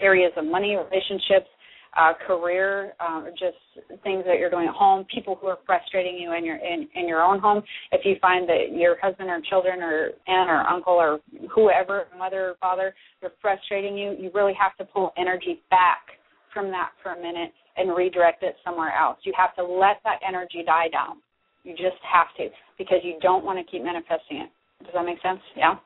[0.00, 1.48] areas of money, relationships,
[1.96, 3.56] uh, career, um, just
[4.02, 7.08] things that you're doing at home, people who are frustrating you in your in, in
[7.08, 7.62] your own home.
[7.92, 11.20] If you find that your husband or children or aunt or uncle or
[11.54, 16.15] whoever, mother or father, they're frustrating you, you really have to pull energy back
[16.56, 19.18] from that for a minute and redirect it somewhere else.
[19.28, 21.20] You have to let that energy die down.
[21.64, 24.50] You just have to because you don't want to keep manifesting it.
[24.80, 25.40] Does that make sense?
[25.54, 25.76] Yeah.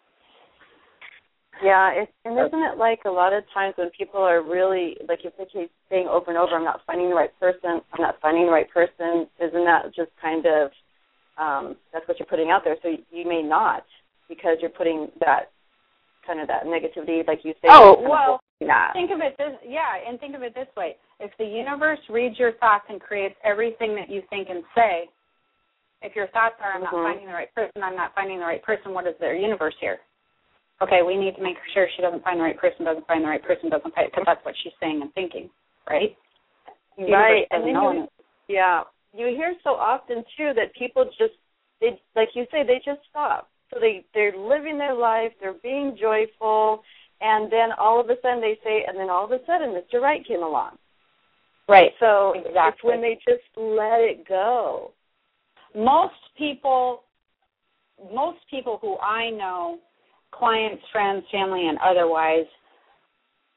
[1.63, 5.21] Yeah, it, and isn't it like a lot of times when people are really like
[5.25, 8.17] if they keep saying over and over, "I'm not finding the right person," "I'm not
[8.23, 10.71] finding the right person," isn't that just kind of
[11.37, 12.77] um, that's what you're putting out there?
[12.83, 13.85] So you may not
[14.29, 15.51] because you're putting that
[16.27, 17.69] kind of that negativity, like you say.
[17.69, 18.41] Oh well,
[18.93, 22.39] think of it this yeah, and think of it this way: if the universe reads
[22.39, 25.09] your thoughts and creates everything that you think and say,
[26.03, 26.97] if your thoughts are "I'm mm-hmm.
[26.97, 29.75] not finding the right person," "I'm not finding the right person," what is their universe
[29.81, 29.99] here?
[30.83, 33.29] okay, we need to make sure she doesn't find the right person, doesn't find the
[33.29, 35.51] right person, doesn't find because that's what she's saying and thinking,
[35.89, 36.17] right?
[36.99, 38.09] Right, and then you,
[38.49, 38.83] yeah,
[39.15, 41.33] you hear so often too that people just
[41.81, 43.50] they like you say they just stop.
[43.73, 46.83] So they they're living their life, they're being joyful,
[47.21, 50.01] and then all of a sudden they say, and then all of a sudden Mr.
[50.01, 50.77] Right came along.
[51.69, 51.93] Right.
[52.01, 52.61] So exactly.
[52.67, 54.93] it's when they just let it go.
[55.75, 57.05] Most people,
[58.13, 59.79] most people who I know
[60.33, 62.47] clients, friends, family, and otherwise,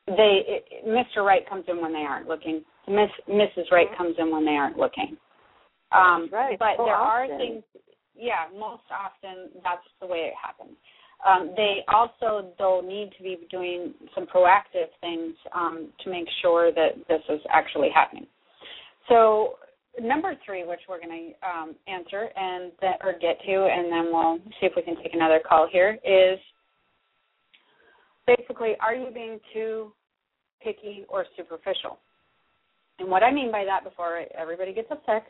[0.05, 1.25] they it, Mr.
[1.25, 2.63] Right comes in when they aren't looking.
[2.87, 3.71] Miss Mrs.
[3.71, 3.97] Right mm-hmm.
[3.97, 5.17] comes in when they aren't looking.
[5.91, 6.57] Um, right.
[6.59, 7.31] But so there often.
[7.31, 7.63] are things.
[8.15, 10.77] Yeah, most often that's the way it happens.
[11.27, 16.71] Um, they also, though, need to be doing some proactive things um, to make sure
[16.73, 18.27] that this is actually happening.
[19.07, 19.55] So,
[20.01, 24.11] number three, which we're going to um, answer and that, or get to, and then
[24.11, 26.39] we'll see if we can take another call here, is
[28.27, 29.93] basically, are you being too
[30.61, 31.99] picky or superficial?
[32.99, 35.25] And what I mean by that before everybody gets upset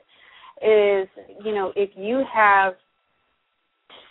[0.62, 1.08] is,
[1.44, 2.74] you know, if you have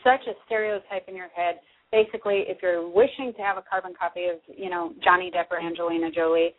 [0.05, 4.27] such a stereotype in your head, basically if you're wishing to have a carbon copy
[4.27, 6.55] of, you know, Johnny Depp or Angelina Jolie,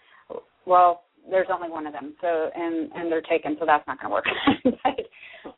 [0.65, 2.15] well, there's only one of them.
[2.21, 4.25] So and and they're taken, so that's not going to work.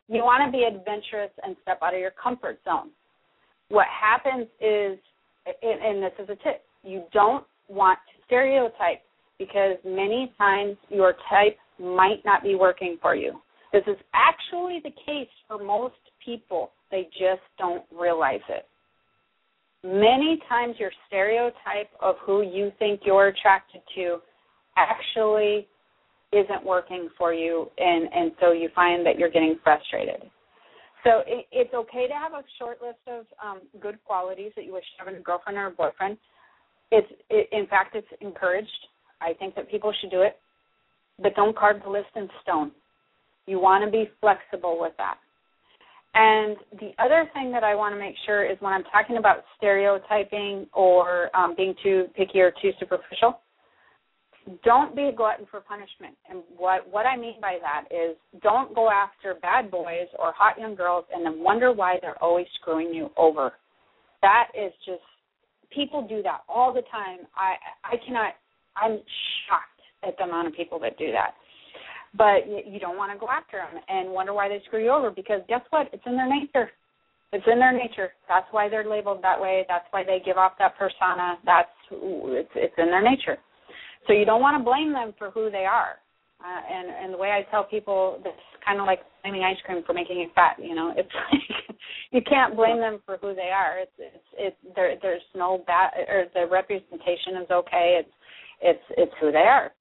[0.08, 2.90] you want to be adventurous and step out of your comfort zone.
[3.68, 4.98] What happens is
[5.62, 9.02] and this is a tip, you don't want to stereotype
[9.38, 13.40] because many times your type might not be working for you.
[13.72, 16.72] This is actually the case for most people.
[16.90, 18.66] They just don't realize it.
[19.84, 24.18] Many times your stereotype of who you think you're attracted to
[24.76, 25.68] actually
[26.32, 30.22] isn't working for you and and so you find that you're getting frustrated.
[31.04, 34.72] So it, it's okay to have a short list of um, good qualities that you
[34.72, 36.18] wish to have in a girlfriend or a boyfriend.
[36.90, 38.68] It's it, in fact it's encouraged.
[39.20, 40.36] I think that people should do it,
[41.22, 42.72] but don't carve the list in stone.
[43.46, 45.18] You want to be flexible with that.
[46.14, 49.44] And the other thing that I want to make sure is when I'm talking about
[49.58, 53.40] stereotyping or um, being too picky or too superficial,
[54.64, 56.16] don't be a glutton for punishment.
[56.30, 60.58] And what what I mean by that is don't go after bad boys or hot
[60.58, 63.52] young girls and then wonder why they're always screwing you over.
[64.22, 65.02] That is just
[65.70, 67.26] people do that all the time.
[67.36, 68.34] I I cannot
[68.76, 68.98] I'm
[69.48, 71.34] shocked at the amount of people that do that.
[72.16, 75.10] But you, don't want to go after them and wonder why they screw you over
[75.10, 75.88] because guess what?
[75.92, 76.70] It's in their nature.
[77.32, 78.10] It's in their nature.
[78.28, 79.64] That's why they're labeled that way.
[79.68, 81.38] That's why they give off that persona.
[81.44, 83.36] That's it's it's in their nature.
[84.06, 85.98] So you don't want to blame them for who they are.
[86.40, 89.82] Uh, and and the way I tell people, it's kind of like blaming ice cream
[89.84, 90.56] for making it fat.
[90.62, 91.76] You know, it's like
[92.12, 93.78] you can't blame them for who they are.
[93.80, 94.94] It's it's it's there.
[95.02, 98.00] There's no bad or the representation is okay.
[98.00, 98.14] It's
[98.60, 99.72] it's it's who they are.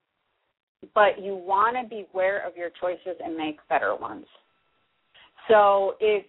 [0.93, 4.25] But you want to be aware of your choices and make better ones.
[5.47, 6.25] So if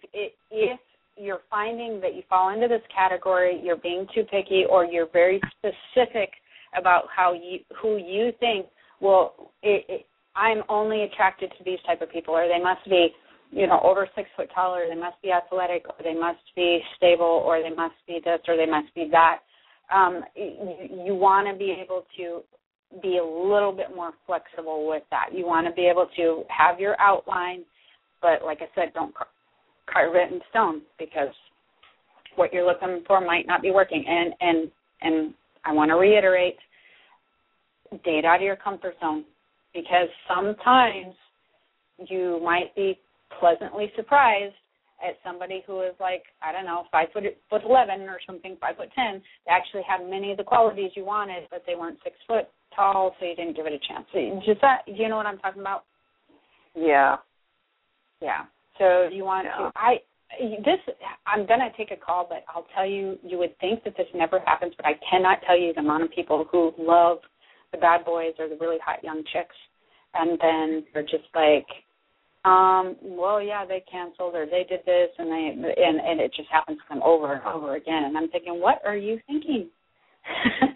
[0.51, 0.79] if
[1.15, 5.41] you're finding that you fall into this category, you're being too picky, or you're very
[5.57, 6.29] specific
[6.77, 8.67] about how you who you think
[8.99, 10.05] well it, it,
[10.35, 13.09] I'm only attracted to these type of people or they must be
[13.51, 16.79] you know over six foot tall or they must be athletic or they must be
[16.97, 19.39] stable or they must be this or they must be that
[19.93, 22.41] um, you, you want to be able to
[23.01, 25.29] be a little bit more flexible with that.
[25.33, 27.63] You want to be able to have your outline,
[28.21, 29.13] but like I said, don't
[29.91, 31.33] carve it in stone because
[32.35, 34.03] what you're looking for might not be working.
[34.07, 34.71] And and
[35.01, 35.33] and
[35.65, 36.57] I want to reiterate,
[38.03, 39.25] date out of your comfort zone
[39.73, 41.13] because sometimes
[42.07, 42.97] you might be
[43.39, 44.55] pleasantly surprised
[45.05, 48.77] at somebody who is like I don't know five foot foot eleven or something, five
[48.77, 49.21] foot ten.
[49.45, 53.15] They actually had many of the qualities you wanted, but they weren't six foot tall,
[53.19, 54.05] so you didn't give it a chance.
[54.13, 55.83] So just that, you know what I'm talking about?
[56.75, 57.17] Yeah.
[58.21, 58.45] Yeah.
[58.77, 59.57] So you want yeah.
[59.57, 59.97] to I
[60.65, 60.79] this
[61.25, 64.39] I'm gonna take a call, but I'll tell you, you would think that this never
[64.39, 67.19] happens, but I cannot tell you the amount of people who love
[67.71, 69.55] the bad boys or the really hot young chicks,
[70.13, 71.65] and then they're just like,
[72.45, 76.49] um, well, yeah, they canceled or they did this, and they and and it just
[76.49, 79.69] happens to them over and over again, and I'm thinking, what are you thinking?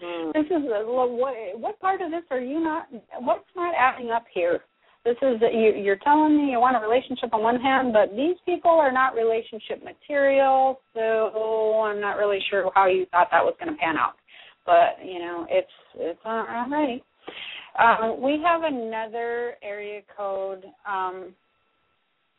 [0.02, 0.34] Mm.
[0.34, 2.88] this is a, what what part of this are you not?
[3.20, 4.62] What's not adding up here?
[5.04, 8.16] this is that you, you're telling me you want a relationship on one hand, but
[8.16, 13.44] these people are not relationship material, so I'm not really sure how you thought that
[13.44, 14.14] was going to pan out.
[14.66, 17.02] But you know, it's it's all right.
[17.80, 20.66] Um, we have another area code.
[20.88, 21.34] Um,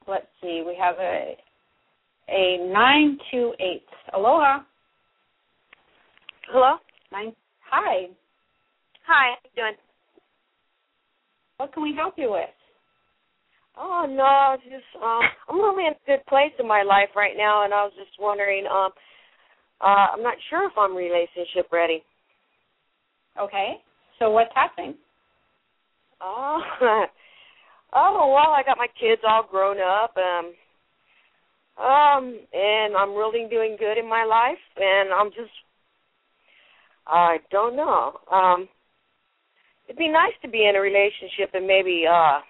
[0.06, 1.36] let's see, we have a
[2.28, 3.86] a nine two eight.
[4.14, 4.60] Aloha.
[6.48, 6.76] Hello.
[7.12, 7.34] Nine.
[7.70, 8.08] Hi.
[9.06, 9.36] Hi.
[9.36, 9.74] How you doing?
[11.58, 12.48] What can we help you with?
[13.76, 17.64] Oh no, just um I'm really in a good place in my life right now
[17.64, 18.90] and I was just wondering, um
[19.80, 22.02] uh I'm not sure if I'm relationship ready.
[23.38, 23.74] Okay.
[24.18, 24.94] So what's happening?
[26.20, 26.60] Oh
[27.94, 30.52] Oh well I got my kids all grown up, um
[31.84, 35.52] um and I'm really doing good in my life and I'm just
[37.06, 38.18] I don't know.
[38.30, 38.68] Um
[39.86, 42.40] it'd be nice to be in a relationship and maybe uh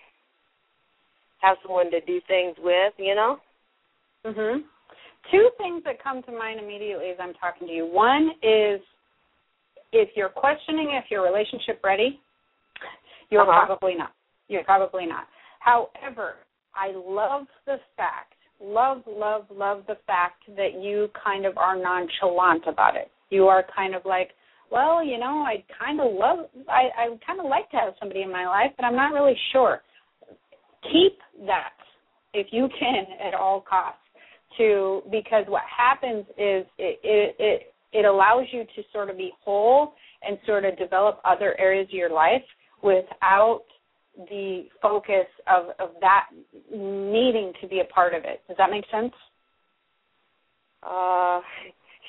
[1.41, 3.39] have someone to do things with, you know?
[4.25, 4.63] Mhm.
[5.31, 7.87] Two things that come to mind immediately as I'm talking to you.
[7.87, 8.81] One is
[9.93, 12.21] if you're questioning if your relationship ready,
[13.31, 13.67] you're uh-huh.
[13.67, 14.13] probably not.
[14.49, 15.27] You're probably not.
[15.61, 16.37] However,
[16.75, 22.65] I love the fact, love, love, love the fact that you kind of are nonchalant
[22.67, 23.11] about it.
[23.31, 24.31] You are kind of like,
[24.73, 28.23] well, you know, I kind of love, I, I kind of like to have somebody
[28.23, 29.83] in my life, but I'm not really sure.
[30.85, 31.75] Keep that
[32.33, 33.99] if you can at all costs
[34.59, 39.33] to because what happens is it it it, it allows you to sort of be
[39.43, 42.43] whole and sort of develop other areas of your life
[42.83, 43.63] without
[44.29, 46.27] the focus of of that
[46.71, 48.43] needing to be a part of it.
[48.49, 49.13] Does that make sense?
[50.83, 51.41] Uh,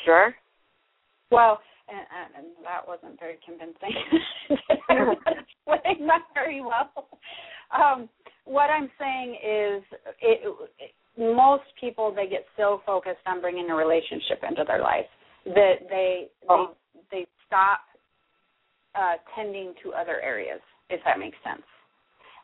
[0.05, 0.34] sure.
[1.32, 1.59] Well,
[1.93, 3.93] and, and that wasn't very convincing.
[6.07, 7.07] That very well.
[7.71, 8.09] Um,
[8.45, 9.83] what I'm saying is,
[10.21, 10.41] it,
[10.79, 15.05] it, most people they get so focused on bringing a relationship into their life
[15.45, 16.75] that they oh.
[17.11, 17.79] they they stop
[18.95, 20.59] uh, tending to other areas.
[20.89, 21.63] If that makes sense.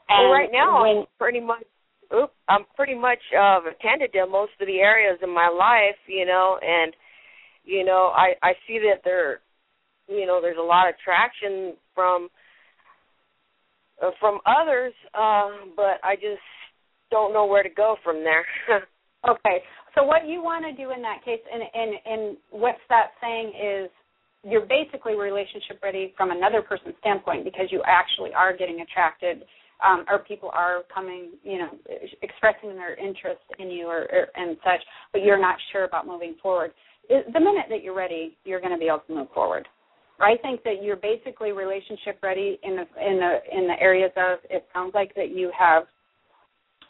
[0.07, 1.63] And well, right now, when, I'm pretty much.
[2.11, 6.25] Oop, I'm pretty much uh, attended to most of the areas in my life, you
[6.25, 6.91] know, and
[7.63, 9.39] you know, I I see that there,
[10.07, 12.29] you know, there's a lot of traction from
[14.01, 16.41] uh, from others, uh, but I just
[17.11, 18.45] don't know where to go from there.
[19.29, 19.63] okay,
[19.95, 23.53] so what you want to do in that case, and and and what's that saying
[23.55, 23.89] is
[24.43, 29.43] you're basically relationship ready from another person's standpoint because you actually are getting attracted
[29.85, 31.69] um, or people are coming, you know,
[32.21, 34.81] expressing their interest in you or, or and such,
[35.13, 36.71] but you're not sure about moving forward.
[37.09, 39.67] The minute that you're ready, you're going to be able to move forward.
[40.21, 44.39] I think that you're basically relationship ready in the in the in the areas of
[44.49, 45.83] it sounds like that you have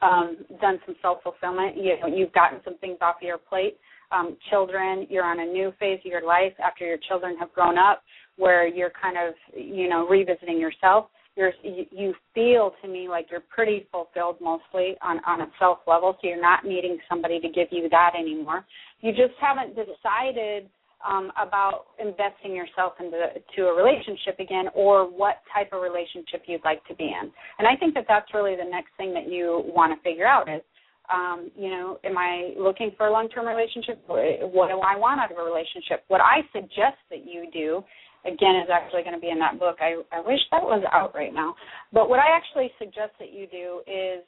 [0.01, 1.78] um, done some self fulfillment.
[1.78, 3.78] You know, you've gotten some things off your plate.
[4.11, 7.78] Um, children, you're on a new phase of your life after your children have grown
[7.78, 8.01] up,
[8.38, 11.07] where you're kind of you know revisiting yourself.
[11.36, 15.80] You're you, you feel to me like you're pretty fulfilled mostly on on a self
[15.86, 18.65] level, so you're not needing somebody to give you that anymore.
[19.02, 20.70] You just haven't decided
[21.08, 23.18] um, about investing yourself into
[23.56, 27.32] to a relationship again, or what type of relationship you'd like to be in.
[27.58, 30.50] And I think that that's really the next thing that you want to figure out
[30.50, 30.62] is,
[31.12, 34.04] um, you know, am I looking for a long-term relationship?
[34.08, 36.04] What do I want out of a relationship?
[36.08, 37.84] What I suggest that you do,
[38.26, 39.78] again, is actually going to be in that book.
[39.80, 41.55] I, I wish that was out right now.
[41.93, 44.24] But what I actually suggest that you do is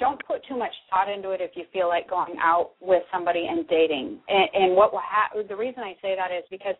[0.00, 3.46] don't put too much thought into it if you feel like going out with somebody
[3.48, 4.18] and dating.
[4.28, 6.74] And, and what will ha- the reason I say that is because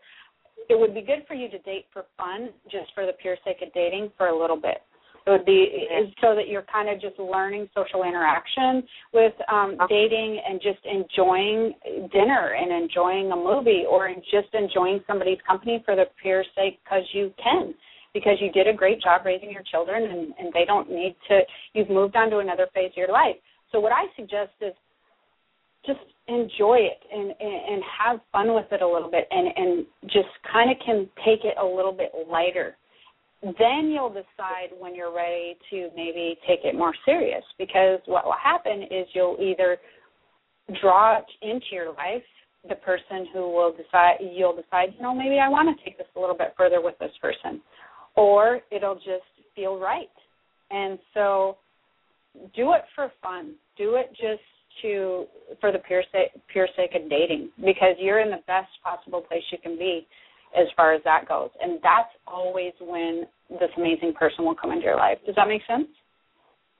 [0.68, 3.58] it would be good for you to date for fun, just for the pure sake
[3.62, 4.82] of dating for a little bit.
[5.26, 5.88] It would be
[6.20, 11.72] so that you're kind of just learning social interaction with um dating and just enjoying
[12.12, 17.02] dinner and enjoying a movie or just enjoying somebody's company for the pure sake because
[17.12, 17.74] you can
[18.14, 21.40] because you did a great job raising your children and, and they don't need to
[21.74, 23.36] you've moved on to another phase of your life.
[23.72, 24.72] So what I suggest is
[25.84, 29.86] just enjoy it and, and, and have fun with it a little bit and, and
[30.04, 32.76] just kind of can take it a little bit lighter.
[33.42, 38.34] Then you'll decide when you're ready to maybe take it more serious because what will
[38.42, 39.78] happen is you'll either
[40.80, 42.22] draw into your life
[42.68, 46.06] the person who will decide you'll decide, you know, maybe I want to take this
[46.16, 47.60] a little bit further with this person.
[48.16, 50.08] Or it'll just feel right.
[50.70, 51.58] And so
[52.56, 53.54] do it for fun.
[53.76, 54.42] Do it just
[54.82, 55.24] to
[55.60, 59.42] for the pure sake pure sake of dating because you're in the best possible place
[59.50, 60.06] you can be
[60.56, 61.50] as far as that goes.
[61.60, 65.18] And that's always when this amazing person will come into your life.
[65.26, 65.88] Does that make sense?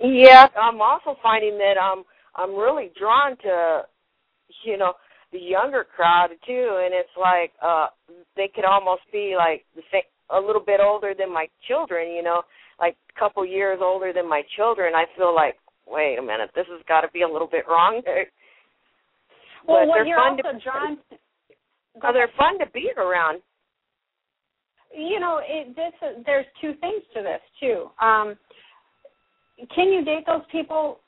[0.00, 2.04] Yeah, I'm also finding that um
[2.34, 3.82] I'm really drawn to
[4.64, 4.94] you know
[5.32, 7.88] the younger crowd too, and it's like uh
[8.36, 12.22] they could almost be like the same, a little bit older than my children, you
[12.22, 12.42] know,
[12.80, 14.92] like a couple years older than my children.
[14.94, 15.56] I feel like,
[15.86, 18.02] wait a minute, this has got to be a little bit wrong.
[19.66, 21.16] Well, but what they're you're fun also to, drawn to,
[22.04, 23.40] oh, they're fun to be around.
[24.96, 25.92] You know, it, this
[26.24, 27.90] there's two things to this too.
[28.00, 28.36] Um,
[29.74, 31.00] can you date those people?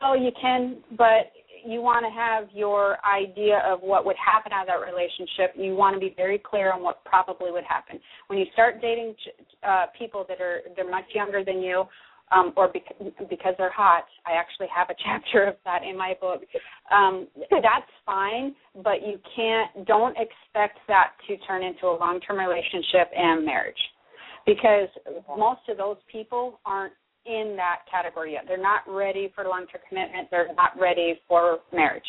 [0.00, 1.30] Well, you can, but
[1.64, 5.54] you want to have your idea of what would happen out of that relationship.
[5.56, 9.14] You want to be very clear on what probably would happen when you start dating
[9.62, 11.84] uh, people that are they're much younger than you.
[12.30, 12.98] Um, or bec-
[13.30, 14.04] because they're hot.
[14.26, 16.42] I actually have a chapter of that in my book.
[16.90, 19.86] Um, that's fine, but you can't.
[19.86, 23.80] Don't expect that to turn into a long-term relationship and marriage,
[24.46, 24.88] because
[25.36, 26.92] most of those people aren't
[27.26, 28.44] in that category yet.
[28.46, 30.28] They're not ready for long-term commitment.
[30.30, 32.02] They're not ready for marriage.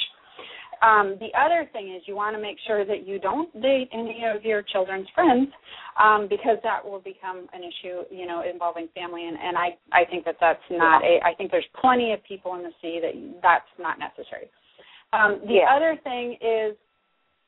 [0.82, 4.24] Um, the other thing is you want to make sure that you don't date any
[4.34, 5.50] of your children's friends
[6.02, 9.28] um, because that will become an issue, you know, involving family.
[9.28, 11.20] And, and I, I think that that's not a.
[11.24, 14.50] I think there's plenty of people in the sea that that's not necessary.
[15.12, 15.76] Um, the Yeah.
[15.76, 16.76] other thing is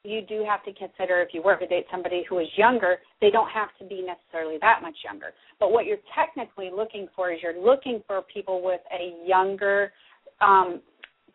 [0.04, 3.30] you do have to consider if you were to date somebody who is younger, they
[3.30, 5.28] don't have to be necessarily that much younger.
[5.60, 9.94] But what you're technically looking for is you're looking for people with a younger
[10.42, 10.82] um,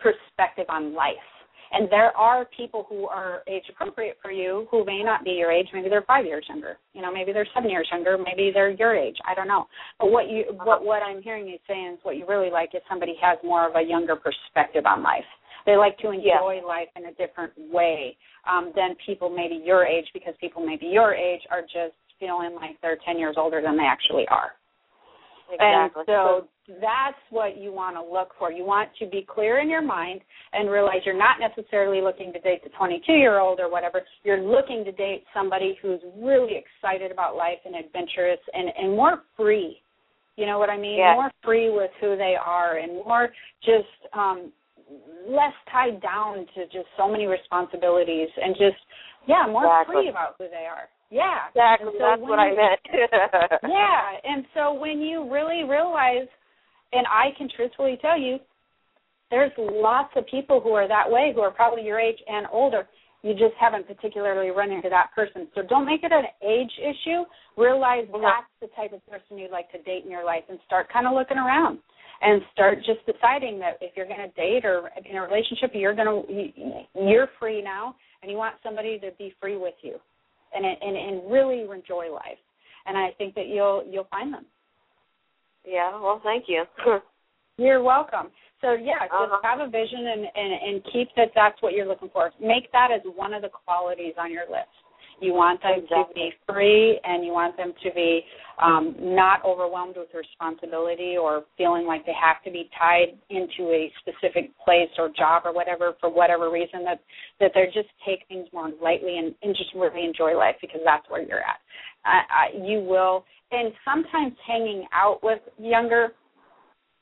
[0.01, 1.15] perspective on life.
[1.77, 5.53] And there are people who are age appropriate for you who may not be your
[5.53, 5.67] age.
[5.75, 6.79] Maybe they're five years younger.
[6.95, 8.17] You know, maybe they're seven years younger.
[8.17, 9.17] Maybe they're your age.
[9.29, 9.67] I don't know.
[10.01, 12.81] But what you what what I'm hearing you saying is what you really like is
[12.89, 15.29] somebody has more of a younger perspective on life.
[15.67, 18.17] They like to enjoy life in a different way
[18.49, 22.81] um, than people maybe your age because people maybe your age are just feeling like
[22.81, 24.53] they're 10 years older than they actually are.
[25.53, 26.05] Exactly.
[26.07, 26.49] And so
[26.81, 28.51] that's what you want to look for.
[28.51, 30.21] You want to be clear in your mind
[30.53, 34.03] and realize you're not necessarily looking to date the 22 year old or whatever.
[34.25, 39.23] You're looking to date somebody who's really excited about life and adventurous and, and more
[39.37, 39.81] free.
[40.37, 40.99] You know what I mean?
[40.99, 41.15] Yeah.
[41.15, 43.31] More free with who they are and more
[43.65, 44.53] just um
[45.29, 48.77] less tied down to just so many responsibilities and just
[49.27, 49.95] yeah, more Exactly.
[49.95, 50.89] free about who they are.
[51.11, 51.49] Yeah.
[51.49, 51.93] exactly.
[51.99, 52.81] So That's what I meant.
[53.63, 56.27] yeah, and so when you really realize,
[56.93, 58.39] and I can truthfully tell you,
[59.31, 62.87] there's lots of people who are that way who are probably your age and older.
[63.23, 65.49] You just haven't particularly run into that person.
[65.55, 67.25] So don't make it an age issue.
[67.57, 68.23] Realize Mhm.
[68.23, 71.07] that's the type of person you'd like to date in your life and start kind
[71.09, 71.81] of looking around
[72.23, 75.95] and start just deciding that if you're going to date or in a relationship, you're
[75.95, 80.01] going to you're free now and you want somebody to be free with you
[80.57, 82.39] and and and really enjoy life.
[82.87, 84.47] And I think that you'll you'll find them.
[85.65, 85.91] yeah.
[86.01, 86.65] Well, thank you.
[87.59, 88.29] You're welcome.
[88.61, 89.41] So yeah, just Uh-huh.
[89.43, 92.31] have a vision and, and and keep that that's what you're looking for.
[92.41, 94.69] Make that as one of the qualities on your list.
[95.21, 98.21] You want them to be free, and you want them to be
[98.63, 103.91] um, not overwhelmed with responsibility or feeling like they have to be tied into a
[104.01, 106.85] specific place or job or whatever for whatever reason.
[106.85, 107.01] That
[107.41, 111.09] that they're just take things more lightly and, and just really enjoy life because that's
[111.09, 111.61] where you're at.
[112.05, 116.09] I, I, you will, and sometimes hanging out with younger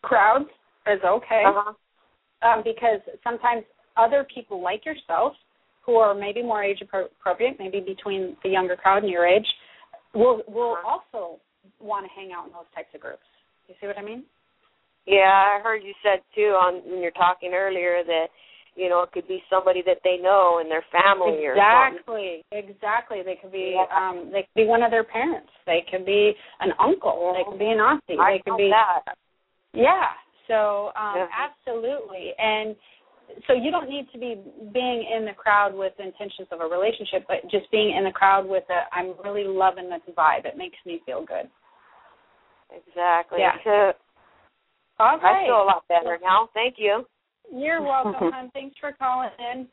[0.02, 0.48] crowds
[0.86, 1.72] is okay Uh-huh.
[2.48, 3.64] um, because sometimes
[3.96, 5.32] other people like yourself
[5.84, 9.46] who are maybe more age appropriate, maybe between the younger crowd and your age,
[10.14, 10.98] will will Uh-huh.
[11.00, 11.40] also
[11.80, 13.26] want to hang out in those types of groups.
[13.68, 14.24] You see what I mean?
[15.06, 18.28] Yeah, I heard you said too on when you're talking earlier that
[18.76, 22.66] You know, it could be somebody that they know in their family exactly, or exactly
[22.66, 23.22] Exactly.
[23.22, 23.86] They could be Yeah.
[23.98, 25.52] um they could be one of their parents.
[25.64, 27.34] They could be an uncle.
[27.38, 28.18] They could be an auntie.
[28.18, 29.14] I they could be that.
[29.72, 30.10] Yeah.
[30.48, 31.28] So um Yeah.
[31.46, 32.34] absolutely.
[32.36, 32.74] And
[33.46, 34.36] so you don't need to be
[34.72, 38.46] being in the crowd with intentions of a relationship, but just being in the crowd
[38.46, 40.44] with a I'm really loving this vibe.
[40.44, 41.48] It makes me feel good.
[42.70, 43.40] Exactly.
[43.40, 43.92] Yeah.
[44.98, 45.44] All right.
[45.44, 46.48] I feel a lot better now.
[46.54, 47.04] Thank you.
[47.52, 48.50] You're welcome, hon.
[48.52, 49.68] Thanks for calling in.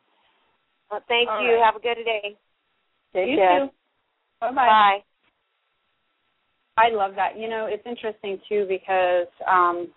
[0.90, 1.56] Well, thank All you.
[1.56, 1.66] right.
[1.66, 2.38] Have a good day.
[3.14, 3.60] Take you care.
[3.60, 3.72] too.
[4.40, 4.68] Bye bye.
[4.68, 4.98] Bye.
[6.78, 7.38] I love that.
[7.38, 9.90] You know, it's interesting too because um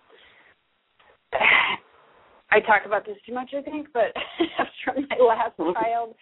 [2.54, 4.14] I talk about this too much, I think, but
[4.58, 6.14] after my last child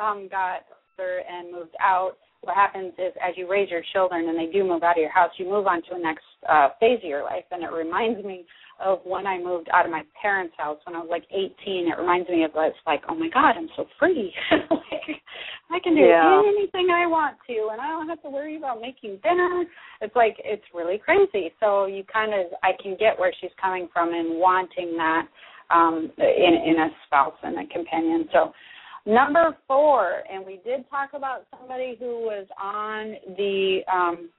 [0.00, 0.64] um got
[0.98, 4.64] older and moved out, what happens is as you raise your children and they do
[4.64, 7.22] move out of your house, you move on to the next uh phase of your
[7.22, 8.44] life and it reminds me
[8.80, 11.86] of when I moved out of my parents' house when I was like 18.
[11.92, 14.34] It reminds me of it's like, oh my God, I'm so free.
[14.50, 15.20] like
[15.70, 16.42] I can do Yeah.
[16.44, 19.64] anything I want to, and I don't have to worry about making dinner.
[20.00, 21.52] It's like it's really crazy.
[21.60, 25.28] So you kind of, I can get where she's coming from in wanting that
[25.70, 28.28] um, in in a spouse and a companion.
[28.32, 28.52] So
[29.06, 34.30] number four, and we did talk about somebody who was on the um,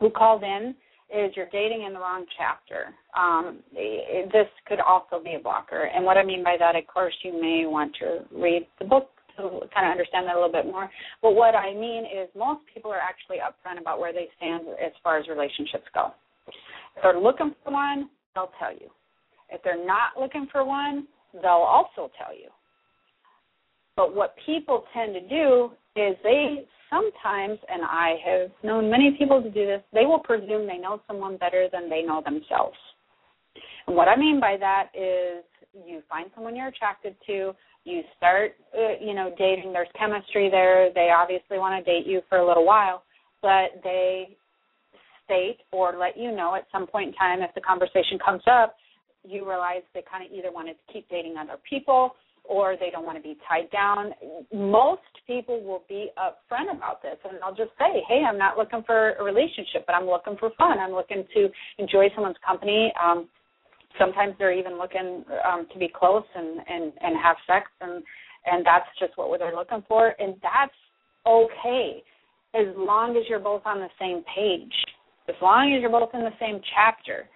[0.00, 0.74] who called in
[1.10, 2.94] is you're dating in the wrong chapter.
[3.16, 5.84] Um, this could also be a blocker.
[5.94, 9.08] And what I mean by that, of course, you may want to read the book
[9.38, 10.90] to kind of understand that a little bit more.
[11.22, 14.92] But what I mean is most people are actually upfront about where they stand as
[15.02, 16.12] far as relationships go.
[16.48, 18.90] If they're looking for one, they'll tell you.
[19.50, 22.48] If they're not looking for one, they'll also tell you.
[23.96, 29.42] But what people tend to do is they sometimes, and I have known many people
[29.42, 32.76] to do this, they will presume they know someone better than they know themselves.
[33.86, 35.44] And what I mean by that is
[35.86, 37.52] you find someone you're attracted to,
[37.84, 42.20] you start, uh, you know, dating, there's chemistry there, they obviously want to date you
[42.28, 43.02] for a little while,
[43.42, 44.36] but they
[45.24, 48.76] state or let you know at some point in time if the conversation comes up,
[49.24, 52.12] you realize they kind of either want to keep dating other people
[52.44, 54.12] or they don't want to be tied down.
[54.52, 58.82] Most people will be upfront about this and they'll just say, Hey, I'm not looking
[58.86, 60.78] for a relationship, but I'm looking for fun.
[60.78, 61.48] I'm looking to
[61.78, 62.92] enjoy someone's company.
[63.02, 63.28] Um,
[63.98, 68.02] sometimes they're even looking um, to be close and, and, and have sex and,
[68.46, 70.14] and that's just what they're looking for.
[70.18, 70.72] And that's
[71.26, 72.02] okay
[72.54, 74.72] as long as you're both on the same page,
[75.28, 77.28] as long as you're both in the same chapter.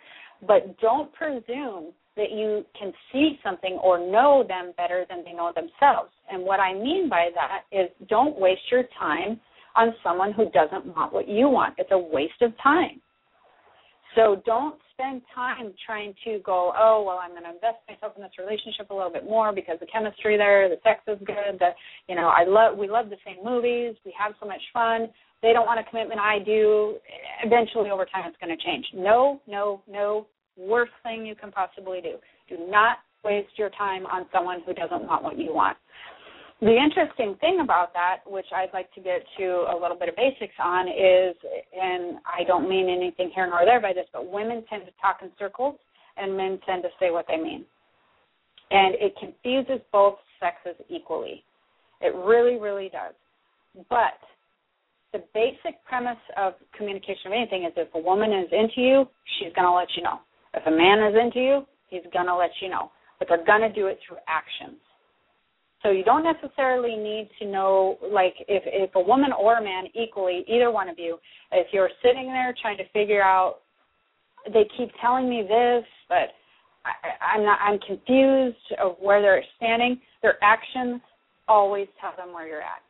[0.47, 5.53] But don't presume that you can see something or know them better than they know
[5.55, 6.11] themselves.
[6.30, 9.40] And what I mean by that is don't waste your time
[9.76, 11.74] on someone who doesn't want what you want.
[11.78, 13.01] It's a waste of time.
[14.14, 18.22] So don't spend time trying to go, oh, well, I'm going to invest myself in
[18.22, 21.70] this relationship a little bit more because the chemistry there, the sex is good, the,
[22.09, 25.09] you know, I love, we love the same movies, we have so much fun.
[25.43, 26.97] They don't want a commitment, I do.
[27.43, 28.86] Eventually, over time, it's going to change.
[28.95, 30.26] No, no, no.
[30.57, 32.16] Worst thing you can possibly do.
[32.48, 35.76] Do not waste your time on someone who doesn't want what you want.
[36.61, 40.16] The interesting thing about that, which I'd like to get to a little bit of
[40.16, 41.34] basics on, is,
[41.74, 45.18] and I don't mean anything here nor there by this, but women tend to talk
[45.22, 45.76] in circles
[46.16, 47.64] and men tend to say what they mean.
[48.70, 51.42] And it confuses both sexes equally.
[52.00, 53.14] It really, really does.
[53.88, 54.18] But
[55.12, 59.05] the basic premise of communication of anything is if a woman is into you,
[59.38, 60.20] she's going to let you know.
[60.55, 62.90] If a man is into you, he's going to let you know.
[63.18, 64.78] But they're going to do it through actions.
[65.82, 69.84] So you don't necessarily need to know, like, if if a woman or a man
[69.94, 71.18] equally, either one of you,
[71.50, 73.57] if you're sitting there trying to figure out,
[74.46, 76.30] they keep telling me this, but
[76.84, 80.00] I, I'm not, I'm confused of where they're standing.
[80.22, 81.00] Their actions
[81.48, 82.82] always tell them where you're at.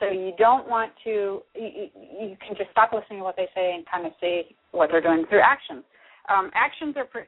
[0.00, 3.74] So you don't want to, you, you can just stop listening to what they say
[3.74, 5.84] and kind of see what they're doing through actions.
[6.28, 7.22] Um, actions are pre-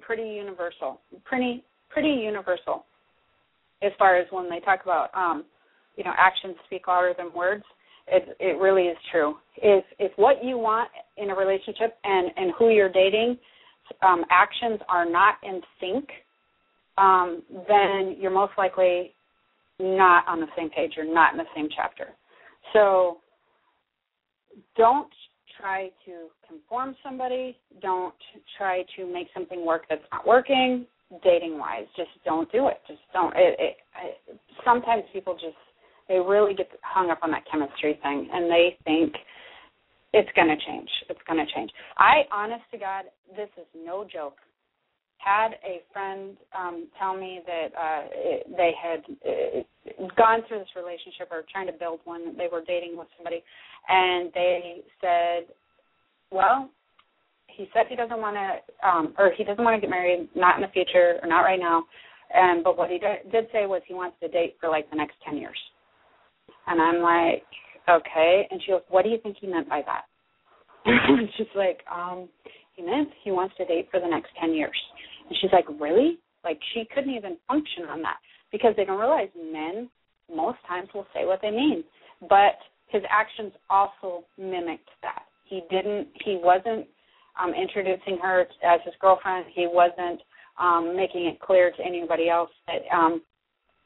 [0.00, 2.84] pretty universal, pretty pretty universal
[3.82, 5.44] as far as when they talk about um,
[5.96, 7.64] you know actions speak louder than words.
[8.06, 9.36] It it really is true.
[9.56, 13.38] If if what you want in a relationship and and who you're dating,
[14.02, 16.08] um, actions are not in sync,
[16.98, 19.12] um, then you're most likely
[19.78, 20.92] not on the same page.
[20.96, 22.08] You're not in the same chapter.
[22.72, 23.18] So
[24.76, 25.08] don't
[25.60, 27.56] try to conform somebody.
[27.80, 28.14] Don't
[28.58, 30.86] try to make something work that's not working.
[31.24, 32.78] Dating wise, just don't do it.
[32.86, 33.34] Just don't.
[33.36, 33.76] It, it,
[34.64, 35.56] sometimes people just
[36.08, 39.14] they really get hung up on that chemistry thing, and they think
[40.12, 40.88] it's going to change.
[41.08, 41.70] It's going to change.
[41.98, 43.04] I, honest to God,
[43.36, 44.34] this is no joke.
[45.22, 50.68] Had a friend um tell me that uh it, they had uh, gone through this
[50.76, 52.36] relationship or trying to build one.
[52.36, 53.42] They were dating with somebody
[53.88, 55.54] and they said
[56.30, 56.70] well
[57.46, 60.56] he said he doesn't want to um or he doesn't want to get married not
[60.56, 61.84] in the future or not right now.
[62.32, 64.96] And but what he did, did say was he wants to date for like the
[64.96, 65.58] next 10 years.
[66.66, 67.44] And i'm like
[67.88, 68.48] okay.
[68.50, 70.04] And she goes what do you think he meant by that?
[70.86, 72.28] And she's like um
[72.74, 74.76] he meant he wants to date for the next 10 years
[75.30, 76.18] and she's like, Really?
[76.44, 78.16] Like she couldn't even function on that
[78.52, 79.88] because they don't realize men
[80.34, 81.84] most times will say what they mean.
[82.28, 82.58] But
[82.88, 85.22] his actions also mimicked that.
[85.44, 86.86] He didn't he wasn't
[87.40, 89.46] um introducing her as his girlfriend.
[89.54, 90.20] He wasn't
[90.60, 93.22] um making it clear to anybody else that um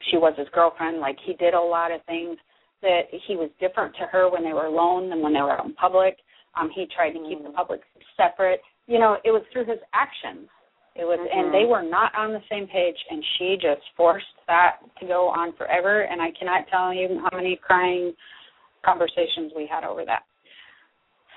[0.09, 0.99] she was his girlfriend.
[0.99, 2.37] Like he did a lot of things
[2.81, 5.65] that he was different to her when they were alone than when they were out
[5.65, 6.17] in public.
[6.55, 7.55] Um he tried to keep the mm.
[7.55, 7.81] public
[8.17, 8.61] separate.
[8.87, 10.47] You know, it was through his actions
[10.95, 11.39] it was, mm-hmm.
[11.39, 15.27] and they were not on the same page, and she just forced that to go
[15.27, 16.01] on forever.
[16.01, 18.13] And I cannot tell you how many crying
[18.85, 20.23] conversations we had over that.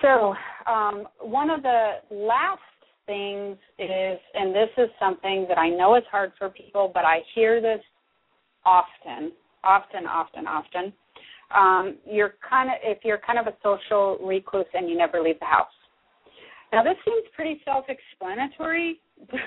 [0.00, 0.34] So,
[0.70, 2.60] um, one of the last
[3.06, 7.20] things is, and this is something that I know is hard for people, but I
[7.34, 7.80] hear this
[8.64, 9.32] often,
[9.64, 10.92] often, often, often.
[11.56, 15.40] Um, you're kind of if you're kind of a social recluse and you never leave
[15.40, 15.66] the house.
[16.72, 19.00] Now, this seems pretty self-explanatory,
[19.30, 19.40] but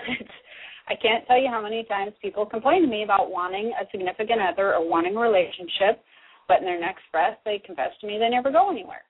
[0.88, 4.42] I can't tell you how many times people complain to me about wanting a significant
[4.42, 6.04] other or wanting a relationship,
[6.48, 9.04] but in their next breath they confess to me they never go anywhere.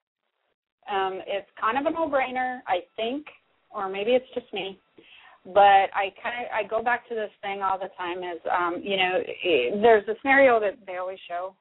[0.91, 3.25] Um, it's kind of a no-brainer, I think,
[3.69, 4.79] or maybe it's just me.
[5.45, 8.19] But I kind of I go back to this thing all the time.
[8.19, 9.21] Is um, you know,
[9.81, 11.55] there's a scenario that they always show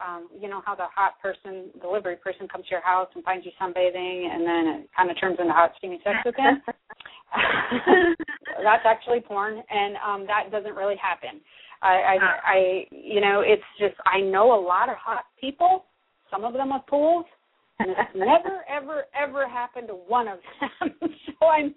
[0.00, 3.46] um, you know how the hot person, delivery person, comes to your house and finds
[3.46, 6.62] you sunbathing, and then it kind of turns into hot steamy sex with him.
[8.62, 11.40] That's actually porn, and um, that doesn't really happen.
[11.82, 15.84] I, I, I, you know, it's just I know a lot of hot people.
[16.30, 17.26] Some of them with pools,
[17.78, 20.90] and it's never, ever, ever happened to one of them.
[21.40, 21.74] so I'm,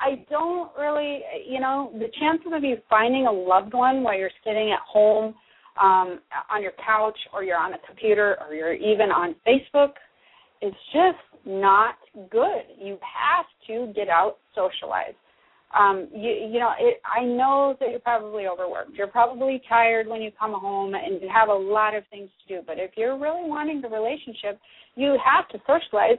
[0.00, 4.30] I don't really, you know, the chances of you finding a loved one while you're
[4.44, 5.34] sitting at home
[5.80, 6.20] um,
[6.50, 9.92] on your couch or you're on a computer or you're even on Facebook
[10.60, 11.96] is just not
[12.30, 12.62] good.
[12.80, 15.14] You have to get out, socialize.
[15.78, 18.94] Um, you, you know, it, I know that you're probably overworked.
[18.94, 22.56] You're probably tired when you come home and you have a lot of things to
[22.56, 22.62] do.
[22.66, 24.58] But if you're really wanting the relationship,
[24.94, 26.18] you have to socialize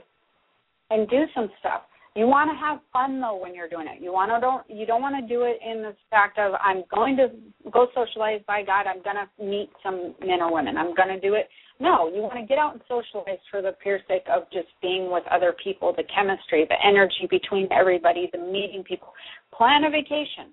[0.92, 1.82] and do some stuff.
[2.20, 4.04] You want to have fun though when you're doing it.
[4.04, 6.84] You want to don't you don't want to do it in the fact of I'm
[6.94, 7.32] going to
[7.72, 8.42] go socialize.
[8.46, 10.76] By God, I'm going to meet some men or women.
[10.76, 11.48] I'm going to do it.
[11.80, 15.10] No, you want to get out and socialize for the pure sake of just being
[15.10, 19.14] with other people, the chemistry, the energy between everybody, the meeting people.
[19.56, 20.52] Plan a vacation.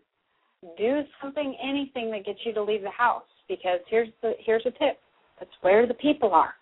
[0.79, 3.27] Do something, anything that gets you to leave the house.
[3.49, 5.03] Because here's the here's a tip.
[5.41, 6.55] That's where the people are.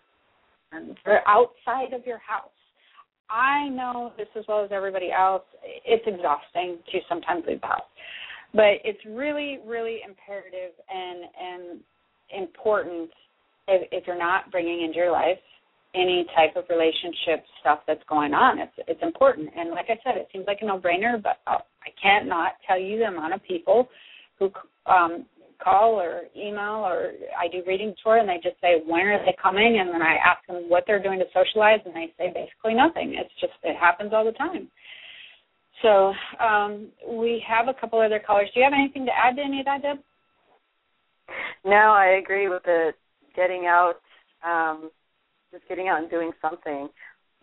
[0.71, 2.54] And they're outside of your house
[3.29, 5.43] I know this as well as everybody else.
[5.85, 7.81] It's exhausting to sometimes leave house,
[8.53, 11.79] but it's really, really imperative and and
[12.29, 13.09] important
[13.67, 15.39] if, if you're not bringing into your life
[15.95, 18.59] any type of relationship stuff that's going on.
[18.59, 22.27] It's it's important, and like I said, it seems like a no-brainer, but I can't
[22.27, 23.87] not tell you the amount of people
[24.37, 24.51] who
[24.85, 25.25] um,
[25.63, 29.35] call or email or I do readings for and they just say when are they
[29.41, 32.73] coming and then I ask them what they're doing to socialize and they say basically
[32.73, 33.15] nothing.
[33.17, 34.69] It's just it happens all the time.
[35.81, 38.49] So um, we have a couple other callers.
[38.53, 39.97] Do you have anything to add to any of that, Deb?
[41.65, 42.91] No, I agree with the
[43.35, 43.95] getting out,
[44.45, 44.89] um,
[45.51, 46.87] just getting out and doing something.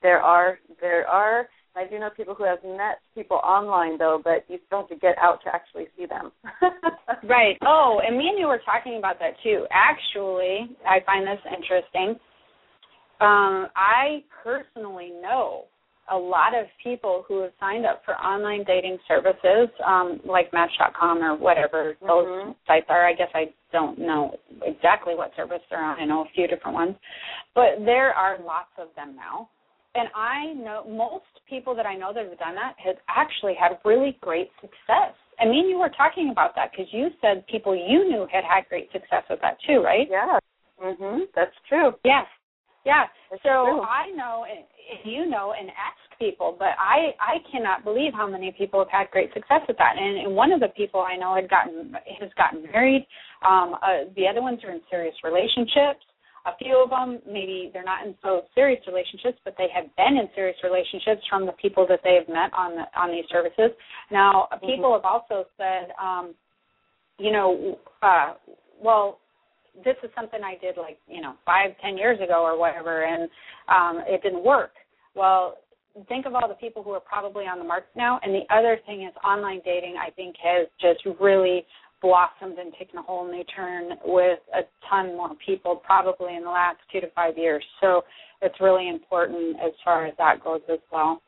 [0.03, 4.45] There are there are I do know people who have met people online though, but
[4.49, 6.33] you still have to get out to actually see them.
[7.29, 7.57] right.
[7.63, 9.67] Oh, and me and you were talking about that too.
[9.71, 12.21] Actually, I find this interesting.
[13.21, 15.65] Um, I personally know
[16.11, 21.23] a lot of people who have signed up for online dating services, um, like Match.com
[21.23, 22.51] or whatever those mm-hmm.
[22.67, 23.07] sites are.
[23.07, 25.99] I guess I don't know exactly what service they're on.
[26.01, 26.97] I know a few different ones,
[27.55, 29.49] but there are lots of them now
[29.95, 33.79] and I know most people that I know that have done that have actually had
[33.85, 35.15] really great success.
[35.41, 38.69] I mean, you were talking about that because you said people you knew had had
[38.69, 40.07] great success with that too, right?
[40.11, 40.39] Yeah.
[40.81, 41.27] Mhm.
[41.35, 41.95] That's true.
[42.05, 42.27] Yes.
[42.85, 43.07] Yeah.
[43.31, 43.81] That's so true.
[43.83, 44.65] I know, and
[45.05, 49.11] you know, and ask people, but I I cannot believe how many people have had
[49.11, 49.97] great success with that.
[49.99, 53.07] And, and one of the people I know had gotten has gotten married.
[53.45, 56.05] Um, uh, the other ones are in serious relationships.
[56.47, 57.21] A few of them.
[57.27, 61.47] Maybe they're not in so serious relationships but they have been in serious relationships from
[61.47, 63.71] the people that they have met on the, on these services.
[64.11, 64.67] Now mm-hmm.
[64.67, 66.35] people have also said um
[67.19, 68.35] you know uh
[68.83, 69.19] well
[69.85, 73.29] this is something i did like you know five ten years ago or whatever and
[73.69, 74.73] um it didn't work.
[75.15, 75.59] Well
[76.09, 78.79] think of all the people who are probably on the market now and the other
[78.87, 81.65] thing is online dating i think has just really
[82.03, 86.51] blossomed and taken a whole new turn with a ton more people probably in the
[86.51, 87.65] last two to five years.
[87.81, 88.03] So
[88.43, 91.23] it's really important as far as that goes as well.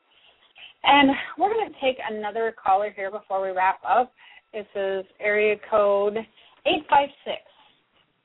[0.83, 1.09] And
[1.39, 4.11] we're going to take another caller here before we wrap up.
[4.53, 6.17] This is area code
[6.65, 7.37] 856.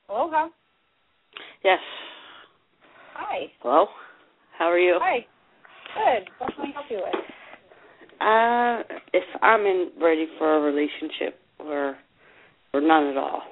[0.09, 0.49] Aloha.
[1.65, 1.79] Yes.
[3.15, 3.47] Hi.
[3.63, 3.87] Hello.
[4.59, 4.99] How are you?
[5.01, 5.25] Hi.
[5.95, 6.29] Good.
[6.39, 7.15] What can I help you with?
[8.21, 11.97] Uh, if I'm in ready for a relationship or
[12.73, 13.43] or none at all.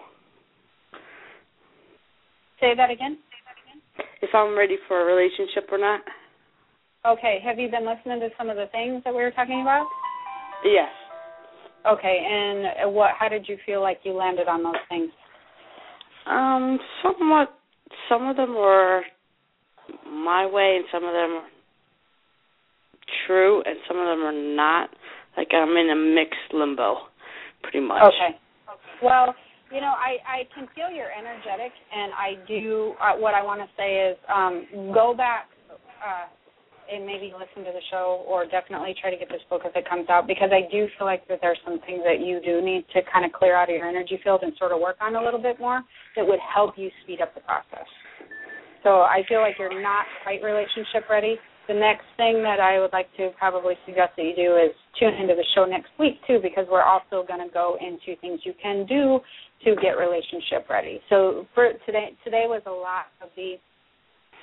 [2.60, 3.18] Say that again.
[3.30, 4.06] Say that again.
[4.22, 6.00] If I'm ready for a relationship or not.
[7.06, 7.38] Okay.
[7.44, 9.86] Have you been listening to some of the things that we were talking about?
[10.64, 10.90] Yes.
[11.86, 12.18] Okay.
[12.28, 13.10] And what?
[13.18, 15.10] How did you feel like you landed on those things?
[16.26, 17.54] Um, somewhat.
[18.08, 19.02] Some of them were
[20.04, 21.48] my way, and some of them are
[23.26, 24.90] true, and some of them are not.
[25.36, 26.96] Like I'm in a mixed limbo,
[27.62, 28.02] pretty much.
[28.02, 28.36] Okay.
[29.02, 29.34] Well,
[29.72, 32.94] you know, I I can feel you're energetic, and I do.
[33.00, 35.48] Uh, what I want to say is, um, go back
[36.00, 36.26] uh,
[36.90, 39.86] and maybe listen to the show, or definitely try to get this book if it
[39.88, 42.86] comes out, because I do feel like that there's some things that you do need
[42.94, 45.22] to kind of clear out of your energy field and sort of work on a
[45.22, 45.82] little bit more
[46.16, 47.84] that would help you speed up the process.
[48.82, 51.36] So I feel like you're not quite relationship ready,
[51.68, 55.14] the next thing that I would like to probably suggest that you do is tune
[55.14, 58.54] into the show next week too, because we're also going to go into things you
[58.60, 59.20] can do
[59.64, 61.00] to get relationship ready.
[61.10, 63.56] So for today, today was a lot of the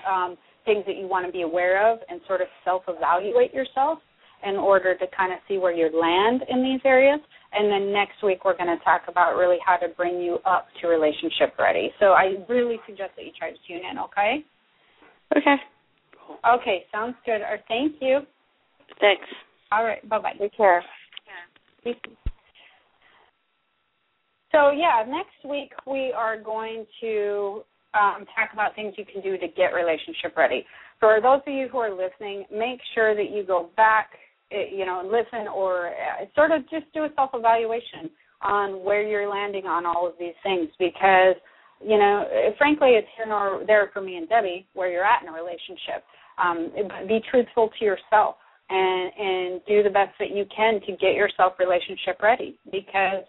[0.07, 3.99] um, things that you want to be aware of and sort of self-evaluate yourself
[4.45, 7.19] in order to kind of see where you land in these areas.
[7.53, 10.67] And then next week we're going to talk about really how to bring you up
[10.81, 11.89] to relationship ready.
[11.99, 13.97] So I really suggest that you try to tune in.
[13.97, 14.45] Okay.
[15.35, 15.55] Okay.
[16.47, 17.41] Okay, sounds good.
[17.41, 18.19] Or thank you.
[18.99, 19.25] Thanks.
[19.71, 20.07] All right.
[20.07, 20.33] Bye bye.
[20.39, 20.83] Take care.
[21.83, 21.93] Yeah.
[24.51, 27.61] So yeah, next week we are going to
[27.93, 30.65] um, talk about things you can do to get relationship ready.
[30.99, 34.11] For those of you who are listening, make sure that you go back,
[34.51, 38.09] eh, you know, and listen or uh, sort of just do a self evaluation
[38.41, 41.35] on where you're landing on all of these things because
[41.81, 42.25] you know,
[42.57, 46.03] frankly, it's here nor there for me and Debbie where you're at in a relationship.
[46.37, 46.71] Um,
[47.07, 48.35] be truthful to yourself
[48.69, 53.23] and and do the best that you can to get yourself relationship ready because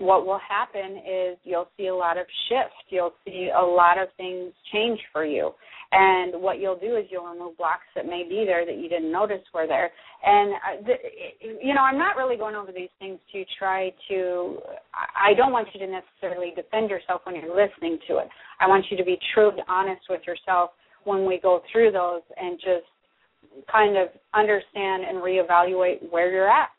[0.00, 2.74] what will happen is you'll see a lot of shift.
[2.88, 5.50] You'll see a lot of things change for you.
[5.90, 9.10] And what you'll do is you'll remove blocks that may be there that you didn't
[9.10, 9.90] notice were there.
[10.24, 10.94] And, uh, the,
[11.62, 14.58] you know, I'm not really going over these things to try to,
[14.94, 18.28] I don't want you to necessarily defend yourself when you're listening to it.
[18.60, 20.70] I want you to be truly honest with yourself
[21.08, 22.86] when we go through those and just
[23.70, 26.70] kind of understand and reevaluate where you're at.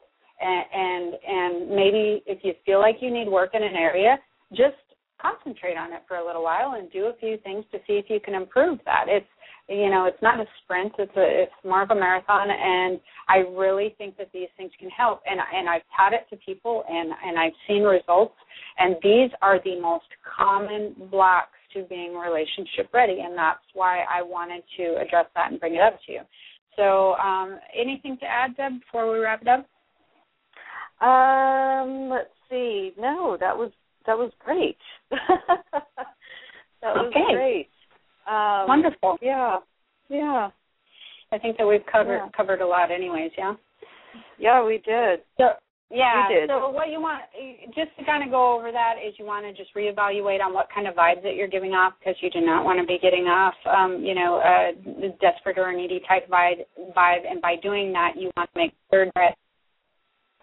[0.42, 4.18] And, and and maybe if you feel like you need work in an area,
[4.52, 4.78] just
[5.22, 8.06] concentrate on it for a little while and do a few things to see if
[8.10, 9.06] you can improve that.
[9.08, 9.28] It's
[9.68, 13.40] you know, it's not a sprint, it's a it's more of a marathon and I
[13.56, 15.22] really think that these things can help.
[15.30, 18.36] And and I've taught it to people and and I've seen results.
[18.78, 20.08] And these are the most
[20.38, 25.60] common blocks to being relationship ready and that's why I wanted to address that and
[25.60, 26.22] bring it up to you.
[26.76, 29.66] So, um, anything to add, Deb, before we wrap it up?
[31.06, 32.94] Um, let's see.
[32.98, 33.72] No, that was
[34.06, 34.78] that was great.
[35.12, 35.20] that
[36.82, 37.34] was okay.
[37.34, 37.70] great.
[38.28, 39.18] Um, Wonderful.
[39.22, 39.58] Yeah.
[40.10, 40.50] Yeah.
[41.32, 42.30] I think that we've covered yeah.
[42.36, 43.54] covered a lot anyways, yeah.
[44.38, 45.20] Yeah, we did.
[45.38, 45.50] So
[45.92, 46.28] yeah.
[46.48, 47.24] So what you want
[47.76, 50.68] just to kind of go over that is you want to just reevaluate on what
[50.74, 53.26] kind of vibes that you're giving off because you do not want to be getting
[53.26, 56.64] off um, you know, a desperate or needy type vibe
[56.96, 59.36] vibe and by doing that you want to make sure that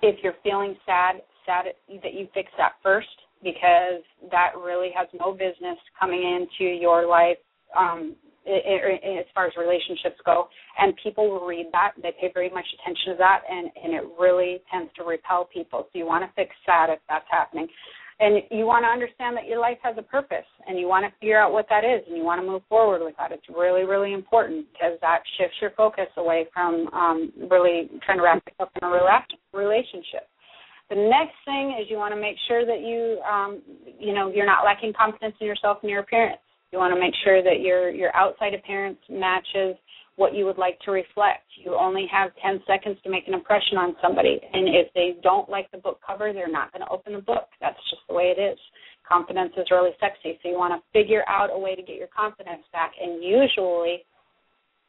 [0.02, 1.66] if you're feeling sad, sad
[2.02, 3.08] that you fix that first
[3.42, 7.38] because that really has no business coming into your life
[7.78, 8.16] um,
[8.46, 10.48] as far as relationships go.
[10.78, 14.04] And people will read that; they pay very much attention to that, and and it
[14.18, 15.88] really tends to repel people.
[15.92, 17.68] So you want to fix that if that's happening
[18.18, 21.12] and you want to understand that your life has a purpose and you want to
[21.20, 23.84] figure out what that is and you want to move forward with that it's really
[23.84, 28.70] really important because that shifts your focus away from um, really trying to wrap yourself
[28.80, 28.90] in a
[29.52, 30.28] relationship
[30.88, 33.60] the next thing is you want to make sure that you um,
[33.98, 36.40] you know you're not lacking confidence in yourself and your appearance
[36.76, 39.76] you want to make sure that your your outside appearance matches
[40.16, 41.44] what you would like to reflect.
[41.64, 44.40] You only have 10 seconds to make an impression on somebody.
[44.52, 47.48] And if they don't like the book cover, they're not going to open the book.
[47.60, 48.58] That's just the way it is.
[49.08, 50.38] Confidence is really sexy.
[50.42, 52.92] So you want to figure out a way to get your confidence back.
[53.00, 54.04] And usually,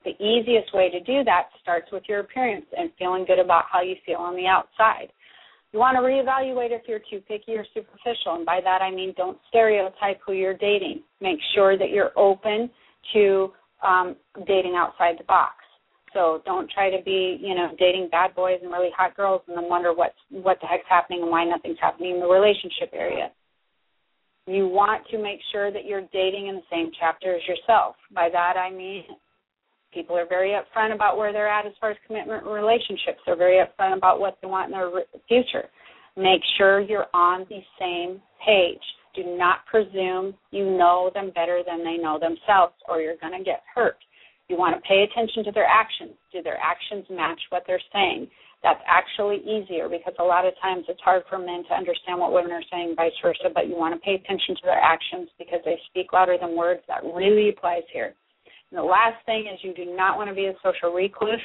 [0.03, 3.81] the easiest way to do that starts with your appearance and feeling good about how
[3.81, 5.11] you feel on the outside.
[5.77, 8.33] Want to reevaluate if you're too picky or superficial.
[8.33, 11.03] And by that, I mean don't stereotype who you're dating.
[11.21, 12.71] Make sure that you're open
[13.13, 13.53] to
[13.85, 14.15] um,
[14.47, 15.53] dating outside the box.
[16.15, 19.55] So don't try to be, you know, dating bad boys and really hot girls and
[19.55, 23.29] then wonder what's what the heck's happening and why nothing's happening in the relationship area.
[24.47, 27.97] You want to make sure that you're dating in the same chapter as yourself.
[28.11, 29.03] By that I mean
[29.93, 33.19] people are very upfront about where they're at as far as commitment and relationships.
[33.25, 34.91] They're very upfront about what they want in their
[35.27, 35.69] future.
[36.15, 38.81] Make sure you're on the same page.
[39.15, 43.43] Do not presume you know them better than they know themselves, or you're going to
[43.43, 43.97] get hurt.
[44.47, 46.13] You want to pay attention to their actions.
[46.31, 48.27] Do their actions match what they're saying?
[48.63, 52.31] That's actually easier because a lot of times it's hard for men to understand what
[52.33, 53.49] women are saying, vice versa.
[53.53, 56.81] But you want to pay attention to their actions because they speak louder than words.
[56.87, 58.15] That really applies here.
[58.71, 61.39] And the last thing is you do not want to be a social recluse.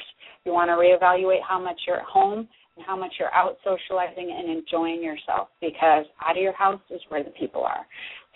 [0.45, 4.35] You want to reevaluate how much you're at home and how much you're out socializing
[4.37, 7.85] and enjoying yourself because out of your house is where the people are.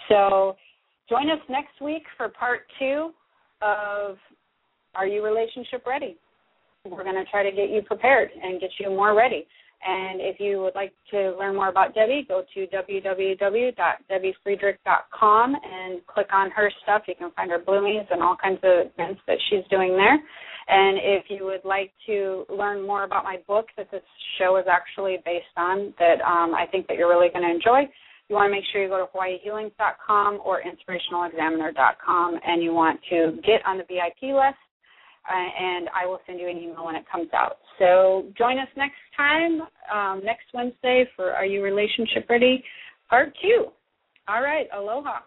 [0.10, 0.56] So
[1.10, 3.12] join us next week for part two
[3.62, 4.18] of
[4.96, 6.18] Are You Relationship Ready?
[6.86, 9.46] We're going to try to get you prepared and get you more ready.
[9.86, 16.28] And if you would like to learn more about Debbie, go to www.debbiefriedrich.com and click
[16.34, 17.04] on her stuff.
[17.08, 20.20] You can find her bloomies and all kinds of events that she's doing there.
[20.70, 24.04] And if you would like to learn more about my book that this
[24.38, 27.90] show is actually based on, that um, I think that you're really going to enjoy,
[28.28, 33.40] you want to make sure you go to hawaiihealings.com or inspirationalexaminer.com and you want to
[33.46, 34.58] get on the VIP list
[35.34, 37.58] and I will send you an email when it comes out.
[37.80, 39.62] So join us next time,
[39.94, 42.64] um, next Wednesday for Are You Relationship Ready?
[43.10, 43.68] Part two.
[44.28, 45.20] All right, aloha.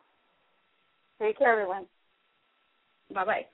[1.20, 1.86] Take care, everyone.
[3.12, 3.46] Bye bye.